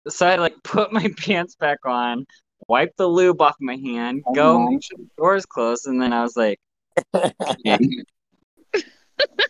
[0.08, 2.26] so I like put my pants back on,
[2.68, 6.14] wipe the lube off my hand, oh go make sure the door's closed, and then
[6.14, 6.60] I was like,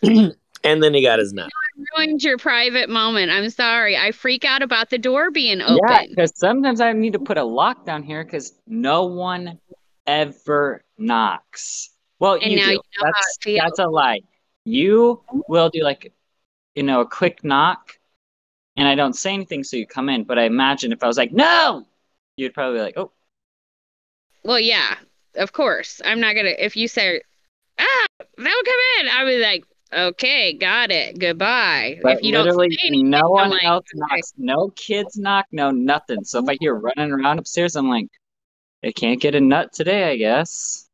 [0.02, 1.50] and then he got his nut.
[1.96, 3.30] ruined your private moment.
[3.30, 3.96] I'm sorry.
[3.96, 5.78] I freak out about the door being open.
[5.88, 6.08] Yeah, open.
[6.10, 9.58] because sometimes I need to put a lock down here because no one
[10.06, 11.90] ever knocks.
[12.18, 12.72] Well, And you now do.
[12.72, 13.60] you know how that's it feels.
[13.64, 14.20] that's a lie.
[14.64, 16.12] You will do like,
[16.76, 17.98] you know, a quick knock,
[18.76, 20.24] and I don't say anything, so you come in.
[20.24, 21.86] But I imagine if I was like, no,
[22.36, 23.10] you'd probably be like, oh,
[24.44, 24.96] Well, yeah,
[25.36, 26.00] of course.
[26.04, 26.54] I'm not gonna.
[26.58, 27.20] If you say,
[27.78, 28.06] "Ah,
[28.36, 31.18] they'll come in," I was like, "Okay, got it.
[31.18, 34.14] Goodbye." but if you don't literally say anything, no one like, else okay.
[34.16, 34.32] knocks.
[34.36, 35.46] No kids knock.
[35.52, 36.24] No nothing.
[36.24, 38.08] So if I hear running around upstairs, I'm like,
[38.84, 40.88] I can't get a nut today, I guess.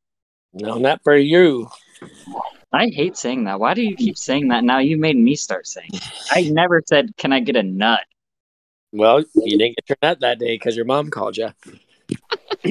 [0.52, 1.68] No, not for you.
[2.72, 3.60] I hate saying that.
[3.60, 4.64] Why do you keep saying that?
[4.64, 5.90] Now you made me start saying.
[5.92, 6.02] It.
[6.30, 8.02] I never said, "Can I get a nut?"
[8.92, 11.48] Well, you didn't get your nut that day because your mom called you.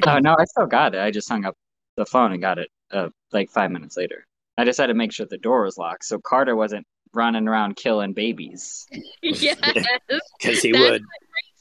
[0.06, 1.02] Oh no, I still got it.
[1.02, 1.56] I just hung up
[1.96, 4.26] the phone and got it uh, like five minutes later.
[4.58, 7.76] I just had to make sure the door was locked so Carter wasn't running around
[7.76, 8.88] killing babies.
[9.22, 9.58] yes,
[10.40, 11.04] Because he That's would.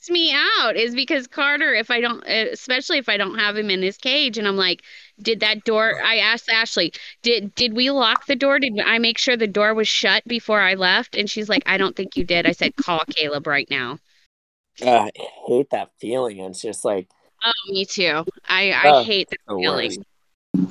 [0.06, 3.56] Freaks me out is because Carter, if I don't, uh, especially if I don't have
[3.56, 4.82] him in his cage, and I'm like,
[5.20, 6.00] did that door?
[6.02, 6.92] I asked Ashley,
[7.22, 8.58] did did we lock the door?
[8.58, 11.16] Did I make sure the door was shut before I left?
[11.16, 12.46] And she's like, I don't think you did.
[12.46, 13.98] I said, call Caleb right now.
[14.82, 15.10] Uh, I
[15.46, 16.38] hate that feeling.
[16.40, 17.08] It's just like,
[17.44, 18.24] Oh, me too.
[18.48, 20.04] I I Oh, hate the feeling.
[20.54, 20.70] worst.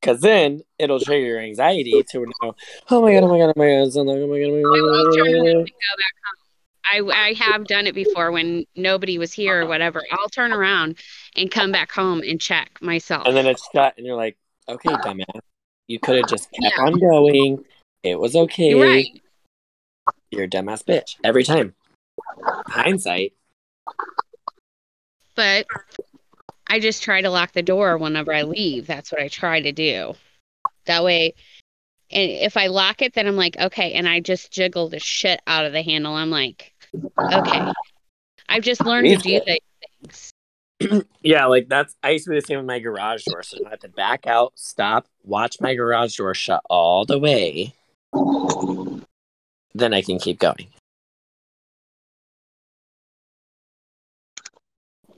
[0.00, 2.54] Because then it'll trigger your anxiety to know,
[2.90, 4.50] oh my god, oh my god, oh my god, oh my god, oh my god,
[4.50, 5.56] oh my god.
[5.56, 6.43] and go back home.
[6.90, 10.02] I, I have done it before when nobody was here or whatever.
[10.12, 10.98] I'll turn around
[11.36, 13.26] and come back home and check myself.
[13.26, 14.36] And then it's shut, and you're like,
[14.68, 15.40] okay, dumbass.
[15.86, 17.64] You could have just kept on going.
[18.02, 18.70] It was okay.
[18.70, 19.22] You're right.
[20.30, 21.16] You're a dumbass bitch.
[21.22, 21.74] Every time.
[22.66, 23.32] Hindsight.
[25.34, 25.66] But
[26.68, 28.86] I just try to lock the door whenever I leave.
[28.86, 30.14] That's what I try to do.
[30.86, 31.34] That way,
[32.10, 35.40] and if I lock it, then I'm like, okay, and I just jiggle the shit
[35.46, 36.14] out of the handle.
[36.14, 36.73] I'm like,
[37.32, 37.72] okay.
[38.48, 39.60] I've just learned to do Easy.
[40.02, 40.32] things.
[41.22, 43.42] Yeah, like that's I used to be the same with my garage door.
[43.42, 47.72] So I have to back out, stop, watch my garage door shut all the way.
[49.74, 50.68] Then I can keep going.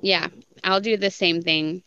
[0.00, 0.28] Yeah,
[0.62, 1.82] I'll do the same thing.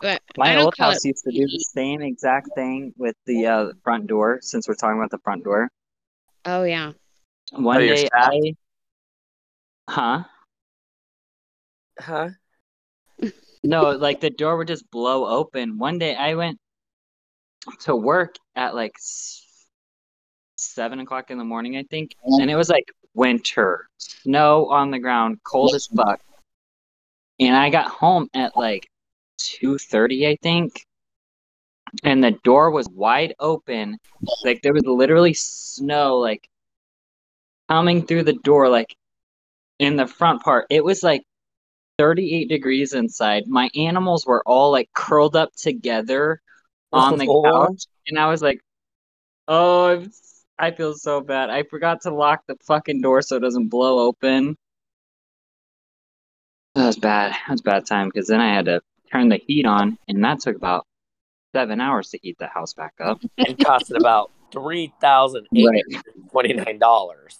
[0.00, 4.06] But My old house used to do the same exact thing with the uh, front
[4.06, 4.38] door.
[4.40, 5.68] Since we're talking about the front door,
[6.46, 6.92] Oh yeah.
[7.52, 8.08] one Oh, day?
[8.12, 8.54] I,
[9.88, 10.24] huh?
[11.98, 12.30] Huh?
[13.62, 15.78] No, like the door would just blow open.
[15.78, 16.58] One day I went
[17.80, 18.94] to work at like
[20.56, 24.98] seven o'clock in the morning, I think, and it was like winter, snow on the
[24.98, 26.20] ground, cold as fuck.
[27.40, 28.86] And I got home at like
[29.38, 30.84] two thirty, I think,
[32.02, 33.98] and the door was wide open.
[34.44, 36.48] Like there was literally snow like
[37.68, 38.94] coming through the door, like
[39.78, 40.66] in the front part.
[40.70, 41.22] It was like
[41.98, 43.44] 38 degrees inside.
[43.46, 46.40] My animals were all like curled up together
[46.92, 48.60] on the couch, and I was like,
[49.48, 51.50] "Oh, I'm, s- I feel so bad.
[51.50, 54.56] I forgot to lock the fucking door so it doesn't blow open."
[56.74, 57.32] That was bad.
[57.32, 58.80] That was a bad time because then I had to
[59.12, 60.86] turn the heat on, and that took about
[61.54, 63.20] seven hours to heat the house back up.
[63.38, 67.38] And costed about three thousand eight hundred twenty nine dollars.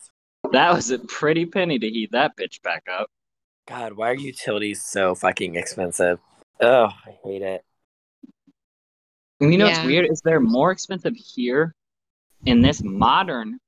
[0.55, 3.11] That was a pretty penny to heat that bitch back up.
[3.67, 6.21] God, why are utilities so fucking expensive?
[6.61, 7.65] Oh, I hate it.
[9.41, 11.75] And you know what's weird is they're more expensive here
[12.47, 13.59] in this modern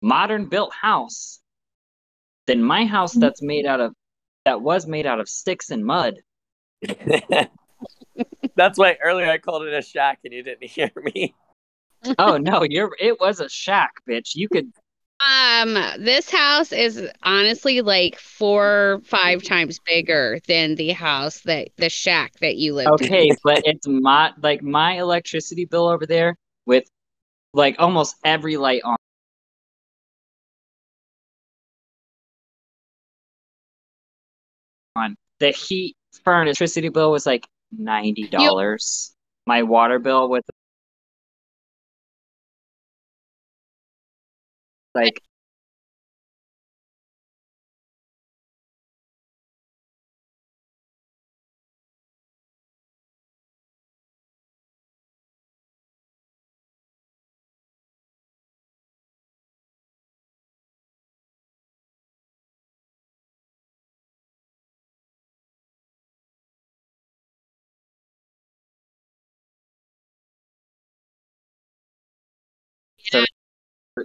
[0.00, 1.40] modern built house
[2.46, 3.48] than my house that's mm-hmm.
[3.48, 3.94] made out of
[4.44, 6.14] that was made out of sticks and mud.
[8.54, 11.34] That's why earlier I called it a shack and you didn't hear me.
[12.16, 14.36] Oh no, you're it was a shack, bitch.
[14.36, 14.70] You could
[15.26, 21.88] Um, this house is honestly like four, five times bigger than the house that the
[21.88, 23.06] shack that you lived in.
[23.06, 26.84] okay, but it's my like my electricity bill over there with
[27.54, 28.96] like almost every light on.
[34.96, 39.12] On the heat for an electricity bill was like ninety dollars.
[39.46, 40.44] My water bill with
[44.94, 45.20] like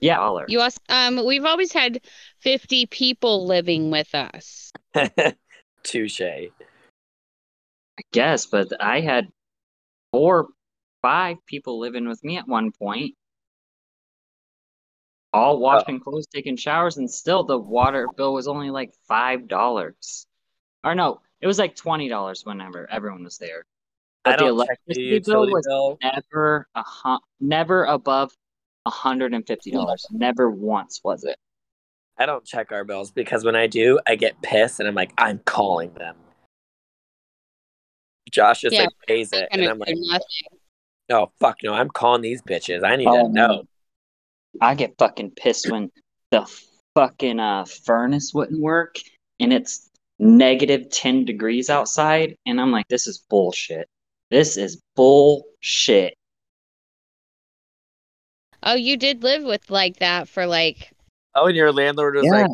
[0.02, 0.46] yeah, dollar.
[0.48, 2.02] You also, um, we've always had
[2.40, 4.72] 50 people living with us.
[5.84, 6.22] Touche.
[6.22, 6.52] I
[8.12, 9.28] guess, but I had
[10.12, 10.48] four,
[11.02, 13.16] five people living with me at one point,
[15.34, 20.26] all washing clothes, taking showers, and still the water bill was only like five dollars.
[20.84, 23.66] Or no, it was like twenty dollars whenever everyone was there.
[24.24, 25.98] But the don't check the electricity bill was bill.
[26.02, 28.32] never a hu- never above
[28.86, 30.06] a hundred and fifty dollars.
[30.12, 31.38] Never once was it.
[32.18, 35.14] I don't check our bills because when I do, I get pissed and I'm like,
[35.18, 36.16] I'm calling them.
[38.30, 40.60] Josh just Yeah, like pays it, and I'm like, nothing.
[41.10, 42.84] oh fuck no, I'm calling these bitches.
[42.84, 43.64] I need Oh, to know.
[44.62, 45.92] I get fucking pissed when
[46.32, 46.46] the
[46.96, 48.96] fucking uh, furnace wouldn't work
[49.40, 49.90] and it's
[50.20, 52.36] negative 10 degrees outside.
[52.46, 53.88] And I'm like, this is bullshit.
[54.32, 56.16] This is bullshit.
[58.64, 60.92] Oh, you did live with like that for like,
[61.36, 62.42] Oh, and your landlord was Yeah.
[62.44, 62.52] like,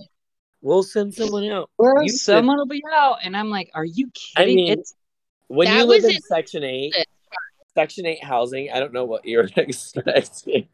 [0.61, 1.69] we'll send someone out.
[1.77, 3.19] Well, You could- someone will be out.
[3.23, 4.55] And I'm like, are you kidding?" I kidding?
[4.55, 4.93] mean, it's
[5.47, 6.93] When That you live in in- Section 8,
[7.75, 10.67] Section 8 housing, I don't know what you're expecting.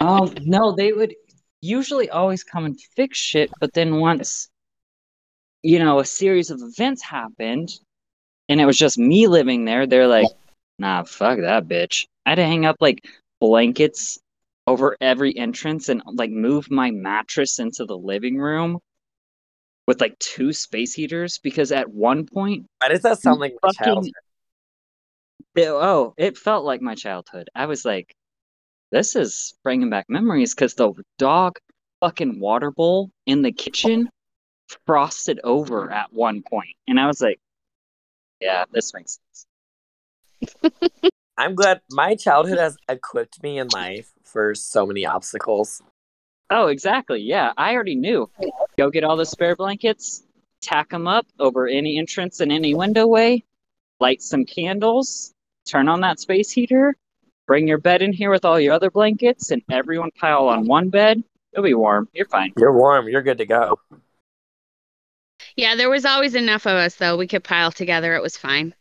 [0.00, 1.14] um no, they would
[1.60, 4.48] usually always come and fix shit, but then once
[5.62, 7.70] you know, a series of events happened
[8.50, 10.26] and it was just me living there, they're like,
[10.78, 12.06] nah, fuck that bitch.
[12.26, 13.06] I had to hang up like
[13.40, 14.18] blankets
[14.66, 18.78] over every entrance and like move my mattress into the living room
[19.86, 23.68] with like two space heaters because at one point Why does that sound like my
[23.68, 24.12] Fucking- childhood?
[25.56, 27.48] it, oh, it felt like my childhood.
[27.54, 28.14] I was like,
[28.90, 31.58] this is bringing back memories because the dog
[32.00, 34.08] fucking water bowl in the kitchen
[34.86, 37.38] frosted over at one point, and I was like,
[38.40, 39.18] yeah, this makes
[40.42, 40.72] sense.
[41.36, 45.80] I'm glad my childhood has equipped me in life for so many obstacles.
[46.50, 47.22] Oh, exactly.
[47.22, 48.28] Yeah, I already knew.
[48.76, 50.24] Go get all the spare blankets,
[50.60, 53.44] tack them up over any entrance and any window way,
[54.00, 55.32] light some candles,
[55.66, 56.96] turn on that space heater,
[57.46, 60.90] bring your bed in here with all your other blankets, and everyone pile on one
[60.90, 61.22] bed.
[61.52, 62.08] It'll be warm.
[62.12, 62.52] You're fine.
[62.58, 63.08] You're warm.
[63.08, 63.78] You're good to go.
[65.56, 67.16] Yeah, there was always enough of us though.
[67.16, 68.14] We could pile together.
[68.14, 68.74] It was fine.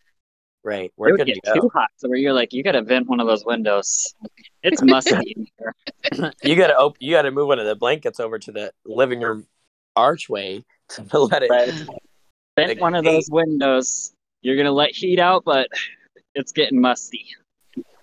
[0.66, 0.86] Right.
[0.86, 3.08] It We're would good get to too hot, so where you're like, you gotta vent
[3.08, 4.14] one of those windows.
[4.64, 6.32] It's musty in here.
[6.44, 9.46] You gotta op- you gotta move one of the blankets over to the living room
[9.98, 11.70] archway to let it Right.
[12.56, 14.14] Vent Like, one of those windows.
[14.42, 15.68] You're gonna let heat out, but
[16.34, 17.26] it's getting musty.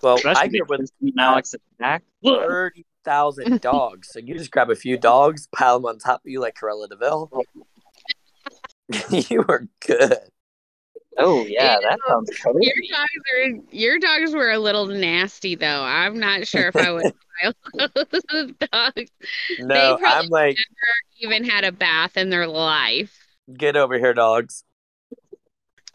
[0.02, 2.02] well Especially I with with Alex back.
[2.22, 4.08] thirty thousand dogs.
[4.12, 6.88] So you just grab a few dogs, pile them on top of you like Cruella
[6.90, 7.30] de Vil.
[9.30, 10.18] you are good.
[11.18, 12.30] Oh yeah, that sounds
[12.60, 15.82] Your dogs are your dogs were a little nasty though.
[15.82, 19.10] I'm not sure if I would pile those dogs.
[19.58, 20.56] No, probably- I'm like,
[21.20, 23.16] Even had a bath in their life.
[23.56, 24.64] get over here, dogs.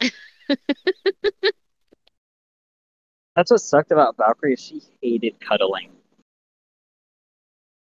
[3.34, 4.54] That's what sucked about Valkyrie.
[4.54, 5.90] is She hated cuddling.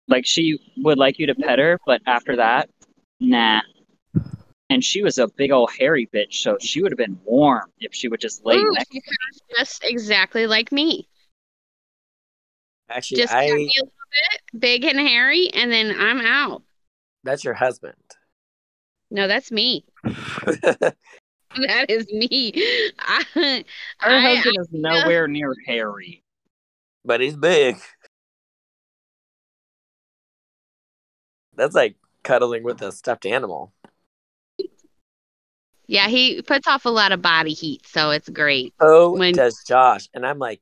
[0.08, 2.68] Like she would like you to pet her, but after that,
[3.20, 3.60] nah.
[4.70, 7.94] And she was a big old hairy bitch, so she would have been warm if
[7.94, 8.92] she would just lay Ooh, next.
[8.92, 11.08] she sounds just exactly like me.
[12.88, 13.92] Actually, Just cut I me a little
[14.52, 16.62] bit, big and hairy, and then I'm out.
[17.22, 17.94] that's your husband.
[19.10, 19.84] No, that's me.
[21.56, 22.52] That is me.
[22.98, 23.64] I,
[24.00, 26.22] Her I, husband is uh, nowhere near hairy.
[27.04, 27.76] but he's big.
[31.54, 33.72] That's like cuddling with a stuffed animal.
[35.86, 38.74] Yeah, he puts off a lot of body heat, so it's great.
[38.80, 40.08] Oh, When- does Josh.
[40.14, 40.60] And I'm like,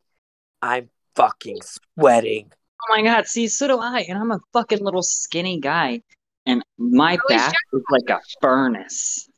[0.61, 2.51] I'm fucking sweating.
[2.83, 6.03] Oh my god, see, so do I, and I'm a fucking little skinny guy,
[6.47, 9.29] and my Oh, back is like a furnace.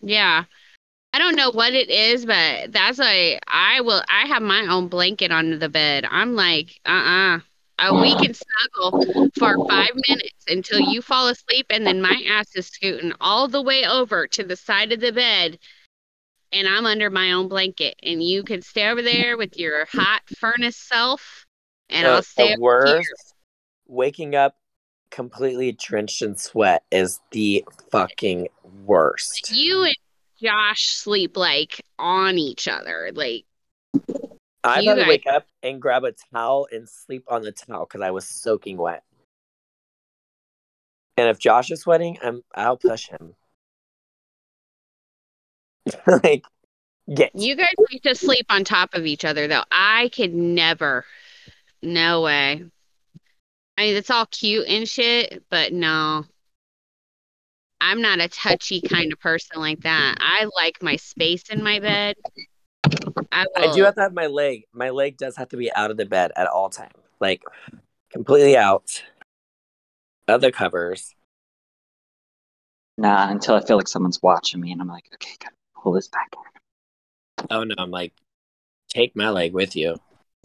[0.00, 0.44] Yeah.
[1.12, 4.88] I don't know what it is, but that's a I will I have my own
[4.88, 6.04] blanket under the bed.
[6.08, 7.36] I'm like, uh-uh.
[7.36, 7.40] Uh,
[8.00, 12.66] we can snuggle for five minutes until you fall asleep, and then my ass is
[12.66, 15.58] scooting all the way over to the side of the bed,
[16.52, 20.22] and I'm under my own blanket, and you can stay over there with your hot
[20.38, 21.46] furnace self,
[21.88, 22.96] and Uh, I'll stay the over here.
[22.96, 23.34] worst.
[23.86, 24.56] Waking up
[25.10, 28.48] completely drenched in sweat is the fucking
[28.84, 29.50] worst.
[29.52, 29.94] You and
[30.42, 33.44] Josh sleep like on each other, like.
[34.76, 37.86] You had to guys- wake up and grab a towel and sleep on the towel
[37.86, 39.02] because I was soaking wet.
[41.16, 43.34] And if Josh is sweating, I'm I'll push him.
[46.22, 46.44] like,
[47.12, 49.64] get You guys like to sleep on top of each other, though.
[49.70, 51.04] I could never.
[51.82, 52.64] No way.
[53.76, 56.24] I mean, it's all cute and shit, but no.
[57.80, 60.16] I'm not a touchy kind of person like that.
[60.20, 62.16] I like my space in my bed.
[63.30, 64.64] I, I do have to have my leg.
[64.72, 67.42] My leg does have to be out of the bed at all time, like
[68.10, 69.02] completely out
[70.26, 71.14] of the covers.
[72.96, 76.08] Nah, until I feel like someone's watching me, and I'm like, okay, gotta pull this
[76.08, 77.46] back in.
[77.50, 78.12] Oh no, I'm like,
[78.88, 79.96] take my leg with you.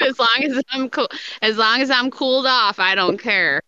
[0.00, 1.08] as long as I'm cool,
[1.42, 3.60] as long as I'm cooled off, I don't care.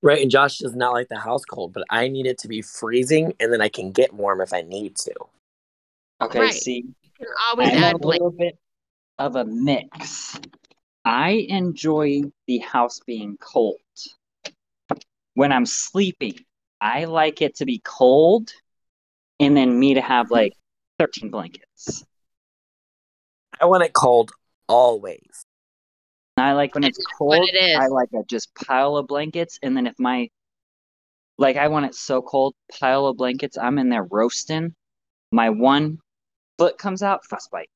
[0.00, 2.62] Right, and Josh does not like the house cold, but I need it to be
[2.62, 5.12] freezing, and then I can get warm if I need to.
[6.22, 6.54] Okay, Right.
[6.54, 8.58] see, You can always I'm a add like little bit
[9.18, 10.40] of a mix.
[11.04, 13.76] I enjoy the house being cold.
[15.34, 16.38] When I'm sleeping,
[16.80, 18.52] I like it to be cold
[19.40, 20.52] and then me to have like
[20.98, 22.04] 13 blankets.
[23.60, 24.32] I want it cold
[24.68, 25.44] always.
[26.36, 27.76] I like when it's That's cold, it is.
[27.76, 30.28] I like a just pile of blankets and then if my
[31.38, 34.74] like I want it so cold, pile of blankets, I'm in there roasting.
[35.32, 35.98] My one
[36.58, 37.70] foot comes out, frostbite.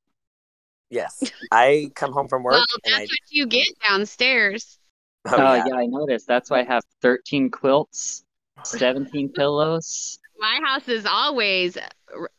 [0.91, 3.13] Yes, I come home from work well, and that's I.
[3.13, 4.79] what you get downstairs.
[5.27, 5.65] Oh, Oh, yeah.
[5.67, 6.29] yeah, I noticed.
[6.29, 8.25] That's why I have 13 quilts,
[8.63, 10.19] 17 pillows.
[10.39, 11.77] My house is always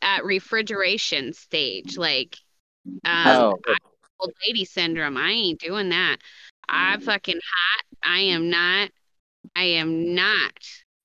[0.00, 2.36] at refrigeration stage, like
[3.04, 3.58] um, Oh,
[4.20, 5.16] old lady syndrome.
[5.16, 6.18] I ain't doing that.
[6.68, 7.84] I'm fucking hot.
[8.02, 8.90] I am not.
[9.56, 10.52] I am not.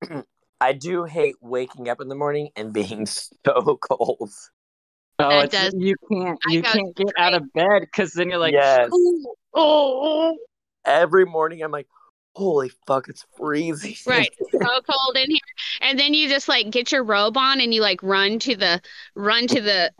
[0.62, 3.06] I do hate waking up in the morning and being
[3.46, 4.32] so cold.
[5.20, 8.40] Oh, that it's, does- you can't you can't get out of bed because then you're
[8.40, 10.38] like, yes, oh, oh.
[10.86, 11.88] every morning I'm like,
[12.36, 13.96] holy fuck, it's freezing.
[14.06, 14.34] Right.
[14.52, 15.40] So cold in here.
[15.82, 18.82] And then you just like get your robe on and you like run to the
[19.16, 19.92] run to the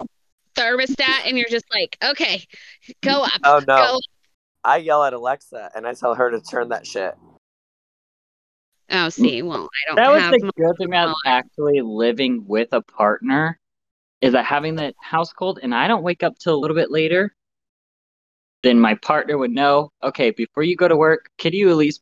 [0.56, 2.44] thermostat and you're just like, okay,
[3.02, 3.42] go up.
[3.44, 3.76] Oh no.
[3.76, 4.00] Go.
[4.64, 7.16] I yell at Alexa and I tell her to turn that shit.
[8.90, 12.70] Oh, see, well, I don't That was the my- good thing about actually living with
[12.72, 13.60] a partner
[14.24, 16.90] is that having the house cold and I don't wake up till a little bit
[16.90, 17.36] later,
[18.64, 22.02] then my partner would know, okay, before you go to work, could you at least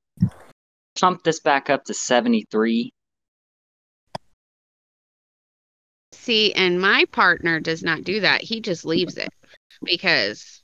[0.99, 2.93] pump this back up to 73?
[6.11, 8.43] See, and my partner does not do that.
[8.43, 9.30] He just leaves it
[9.84, 10.61] because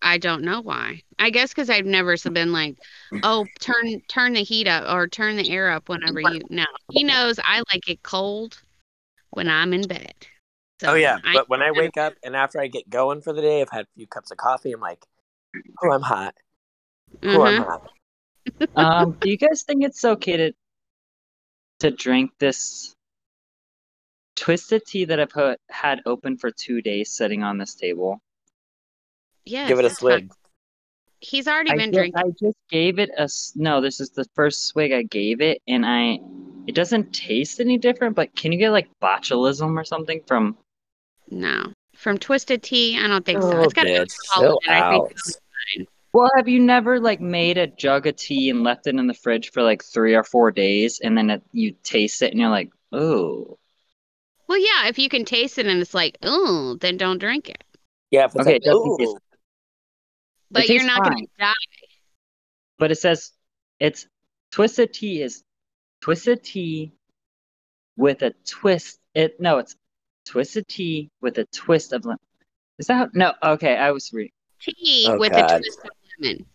[0.00, 1.02] I don't know why.
[1.18, 2.76] I guess because I've never been like,
[3.24, 6.42] oh, turn turn the heat up or turn the air up whenever you.
[6.48, 8.62] No, he knows I like it cold
[9.32, 10.14] when I'm in bed.
[10.80, 11.18] So oh yeah.
[11.24, 13.70] I- But when I wake up and after I get going for the day, I've
[13.70, 15.04] had a few cups of coffee, I'm like,
[15.82, 16.34] Oh, I'm hot.
[17.24, 17.88] Oh, I'm hot.
[18.76, 20.52] Um, do you guys think it's okay to
[21.80, 22.94] to drink this
[24.36, 28.20] twisted tea that I put had open for two days sitting on this table?
[29.44, 30.10] Yeah, Give it a that's fine.
[30.10, 30.32] swig.
[31.20, 32.22] He's already I, been ju- drinking.
[32.24, 33.80] I just gave it a no.
[33.80, 36.18] This is the first swig I gave it, and I
[36.66, 38.14] it doesn't taste any different.
[38.16, 40.56] But can you get like botulism or something from?
[41.30, 43.52] No, from Twisted Tea, I don't think so.
[43.58, 44.72] Oh, It's got bitch, alcohol chill in.
[44.82, 45.86] I think out.
[46.14, 49.14] Well, have you never like made a jug of tea and left it in the
[49.14, 52.50] fridge for like three or four days, and then it, you taste it and you're
[52.50, 53.56] like, oh,
[54.46, 57.64] Well, yeah, if you can taste it and it's like, oh, then don't drink it.
[58.10, 59.18] Yeah, if it's Okay, like, it doesn't taste- ooh.
[60.50, 61.52] But you're tastes not going to die.
[62.78, 63.32] but it says
[63.80, 64.06] it's
[64.50, 65.42] twisted tea is
[66.02, 66.92] twisted tea
[67.96, 68.98] with a twist.
[69.14, 69.76] It no, it's
[70.26, 72.18] twisted tea with a twist of lemon.
[72.78, 73.32] Is that how, no?
[73.42, 74.32] Okay, I was reading.
[74.60, 75.50] Tea Oh, with God.
[75.50, 75.90] a twist of
[76.20, 76.46] lemon.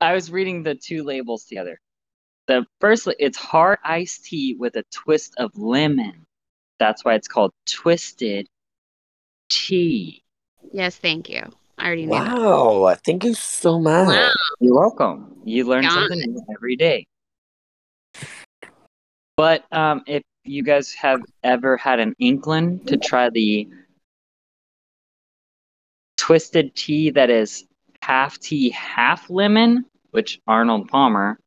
[0.00, 1.80] I was reading the two labels together.
[2.46, 6.24] The first, it's hard iced tea with a twist of lemon.
[6.78, 8.46] That's why it's called twisted
[9.48, 10.22] tea.
[10.72, 11.42] Yes, thank you.
[11.78, 12.36] I already knew that.
[12.36, 14.08] Wow, thank you so much.
[14.08, 14.32] Wow.
[14.60, 15.40] You're welcome.
[15.44, 17.06] You learn Got something new every day.
[19.36, 23.68] But um, if you guys have ever had an inkling to try the
[26.16, 27.64] twisted tea that is
[28.00, 31.38] half tea, half lemon, which Arnold Palmer,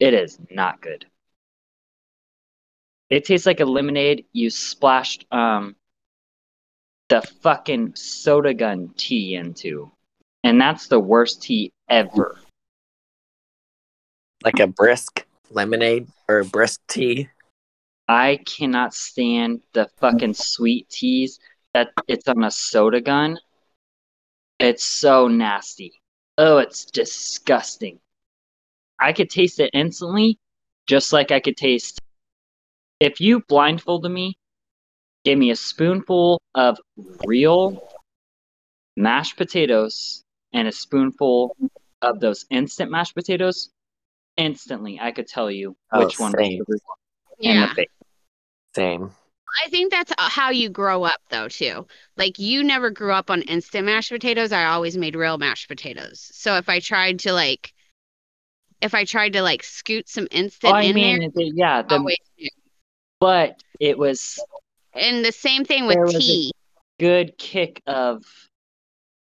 [0.00, 1.06] it is not good.
[3.10, 5.76] It tastes like a lemonade you splashed um
[7.08, 9.92] the fucking soda gun tea into.
[10.42, 12.38] And that's the worst tea ever.
[14.42, 17.28] Like a brisk lemonade or brisk tea.
[18.08, 21.38] I cannot stand the fucking sweet teas
[21.72, 23.38] that it's on a soda gun.
[24.58, 25.92] It's so nasty.
[26.36, 27.98] Oh, it's disgusting.
[29.00, 30.38] I could taste it instantly,
[30.86, 32.00] just like I could taste.
[33.00, 34.38] If you blindfolded me,
[35.24, 36.78] gave me a spoonful of
[37.26, 37.82] real
[38.96, 41.56] mashed potatoes and a spoonful
[42.02, 43.70] of those instant mashed potatoes,
[44.36, 46.58] instantly I could tell you Oh, which one was same.
[46.66, 46.78] one
[47.38, 47.66] Yeah.
[47.68, 47.88] the face.
[48.74, 49.10] Same.
[49.64, 51.86] I think that's uh, how you grow up, though, too.
[52.16, 54.50] Like, you never grew up on instant mashed potatoes.
[54.50, 56.28] I always made real mashed potatoes.
[56.32, 57.72] So if I tried to, like,
[58.80, 61.82] if I tried to, like, scoot some instant Oh, I in mean, there, the- yeah,
[61.82, 62.48] the, always knew.
[63.20, 64.40] but it was
[64.92, 66.52] And the same thing with There was a- tea.
[66.98, 68.24] good kick of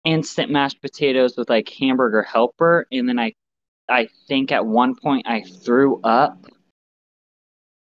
[0.05, 3.33] instant mashed potatoes with like hamburger helper and then I
[3.89, 6.45] I think at one point I threw up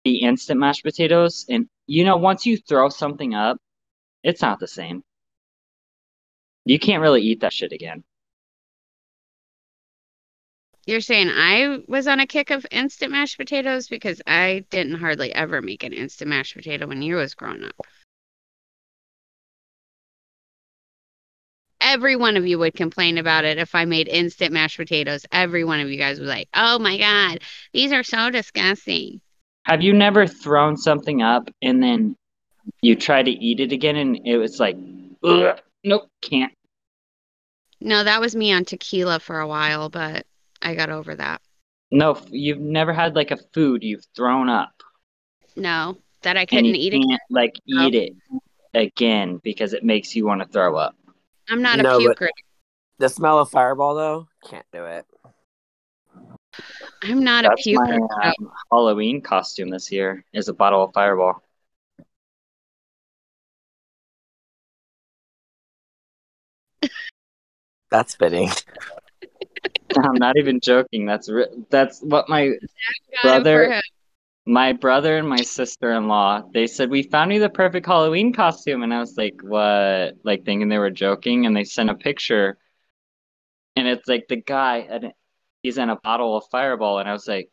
[0.05, 3.59] the instant mashed potatoes and you know once you throw something up
[4.23, 5.05] it's not the same.
[6.65, 8.03] You can't really eat that shit again.
[10.85, 15.33] You're saying I was on a kick of instant mashed potatoes because I didn't hardly
[15.33, 17.87] ever make an instant mashed potato when you was growing up.
[21.87, 25.25] Every one of you would complain about it if I made instant mashed potatoes.
[25.31, 27.39] Every one of you guys was like, "Oh my god,
[27.73, 29.21] these are so disgusting."
[29.67, 32.17] Have you never thrown something up and then
[32.83, 34.77] you try to eat it again and it was like
[35.85, 36.53] nope, can't.
[37.81, 40.27] No, that was me on tequila for a while, but
[40.61, 41.41] I got over that.
[41.93, 44.83] No, you've never had like a food you've thrown up.
[45.55, 47.07] No, that I couldn't eat it.
[47.09, 48.13] can't like eat it
[48.75, 50.97] again because it makes you want to throw up.
[51.49, 52.29] I'm not a No, but- puker.
[52.99, 55.05] The smell of fireball though, can't do it.
[57.03, 57.99] I'm not That's a puker.
[58.09, 61.43] my um, Halloween costume this year is a bottle of Fireball.
[67.91, 68.51] That's fitting.
[69.97, 71.07] I'm not even joking.
[71.07, 72.49] That's re- that's what my
[73.23, 73.83] Got brother- him.
[74.47, 78.95] My brother and my sister-in-law they said we found you the perfect halloween costume and
[78.95, 82.57] i was like what like thinking they were joking and they sent a picture
[83.75, 85.13] and it's like the guy and
[85.63, 87.51] he's in a bottle of fireball and i was like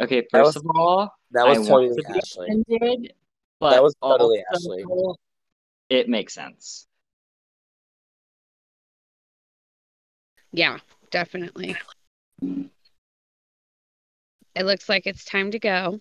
[0.00, 2.48] okay first was- of all That was want totally to Ashley.
[2.48, 3.12] offended,
[3.58, 4.84] but That was totally also, Ashley.
[5.90, 6.86] it makes sense
[10.52, 10.78] Yeah,
[11.10, 11.76] definitely.
[14.54, 16.00] It looks like it's time to go.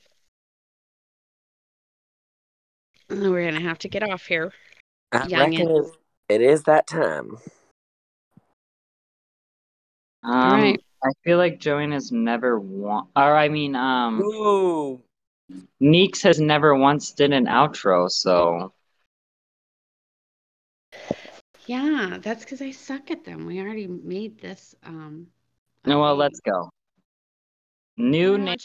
[3.09, 4.51] We're gonna have to get off here.
[5.11, 5.67] I Youngin.
[5.67, 5.91] reckon
[6.29, 7.37] it is that time.
[10.23, 10.83] um right.
[11.03, 15.01] i feel like joanne has never won or i mean um Ooh.
[15.79, 18.73] Neeks has never once did an outro, so
[21.65, 23.45] Yeah, that's because I suck at them.
[23.45, 24.75] We already made this.
[24.83, 25.27] Um.
[25.85, 25.99] no.
[25.99, 26.69] Well, let's go.
[27.97, 28.57] New name.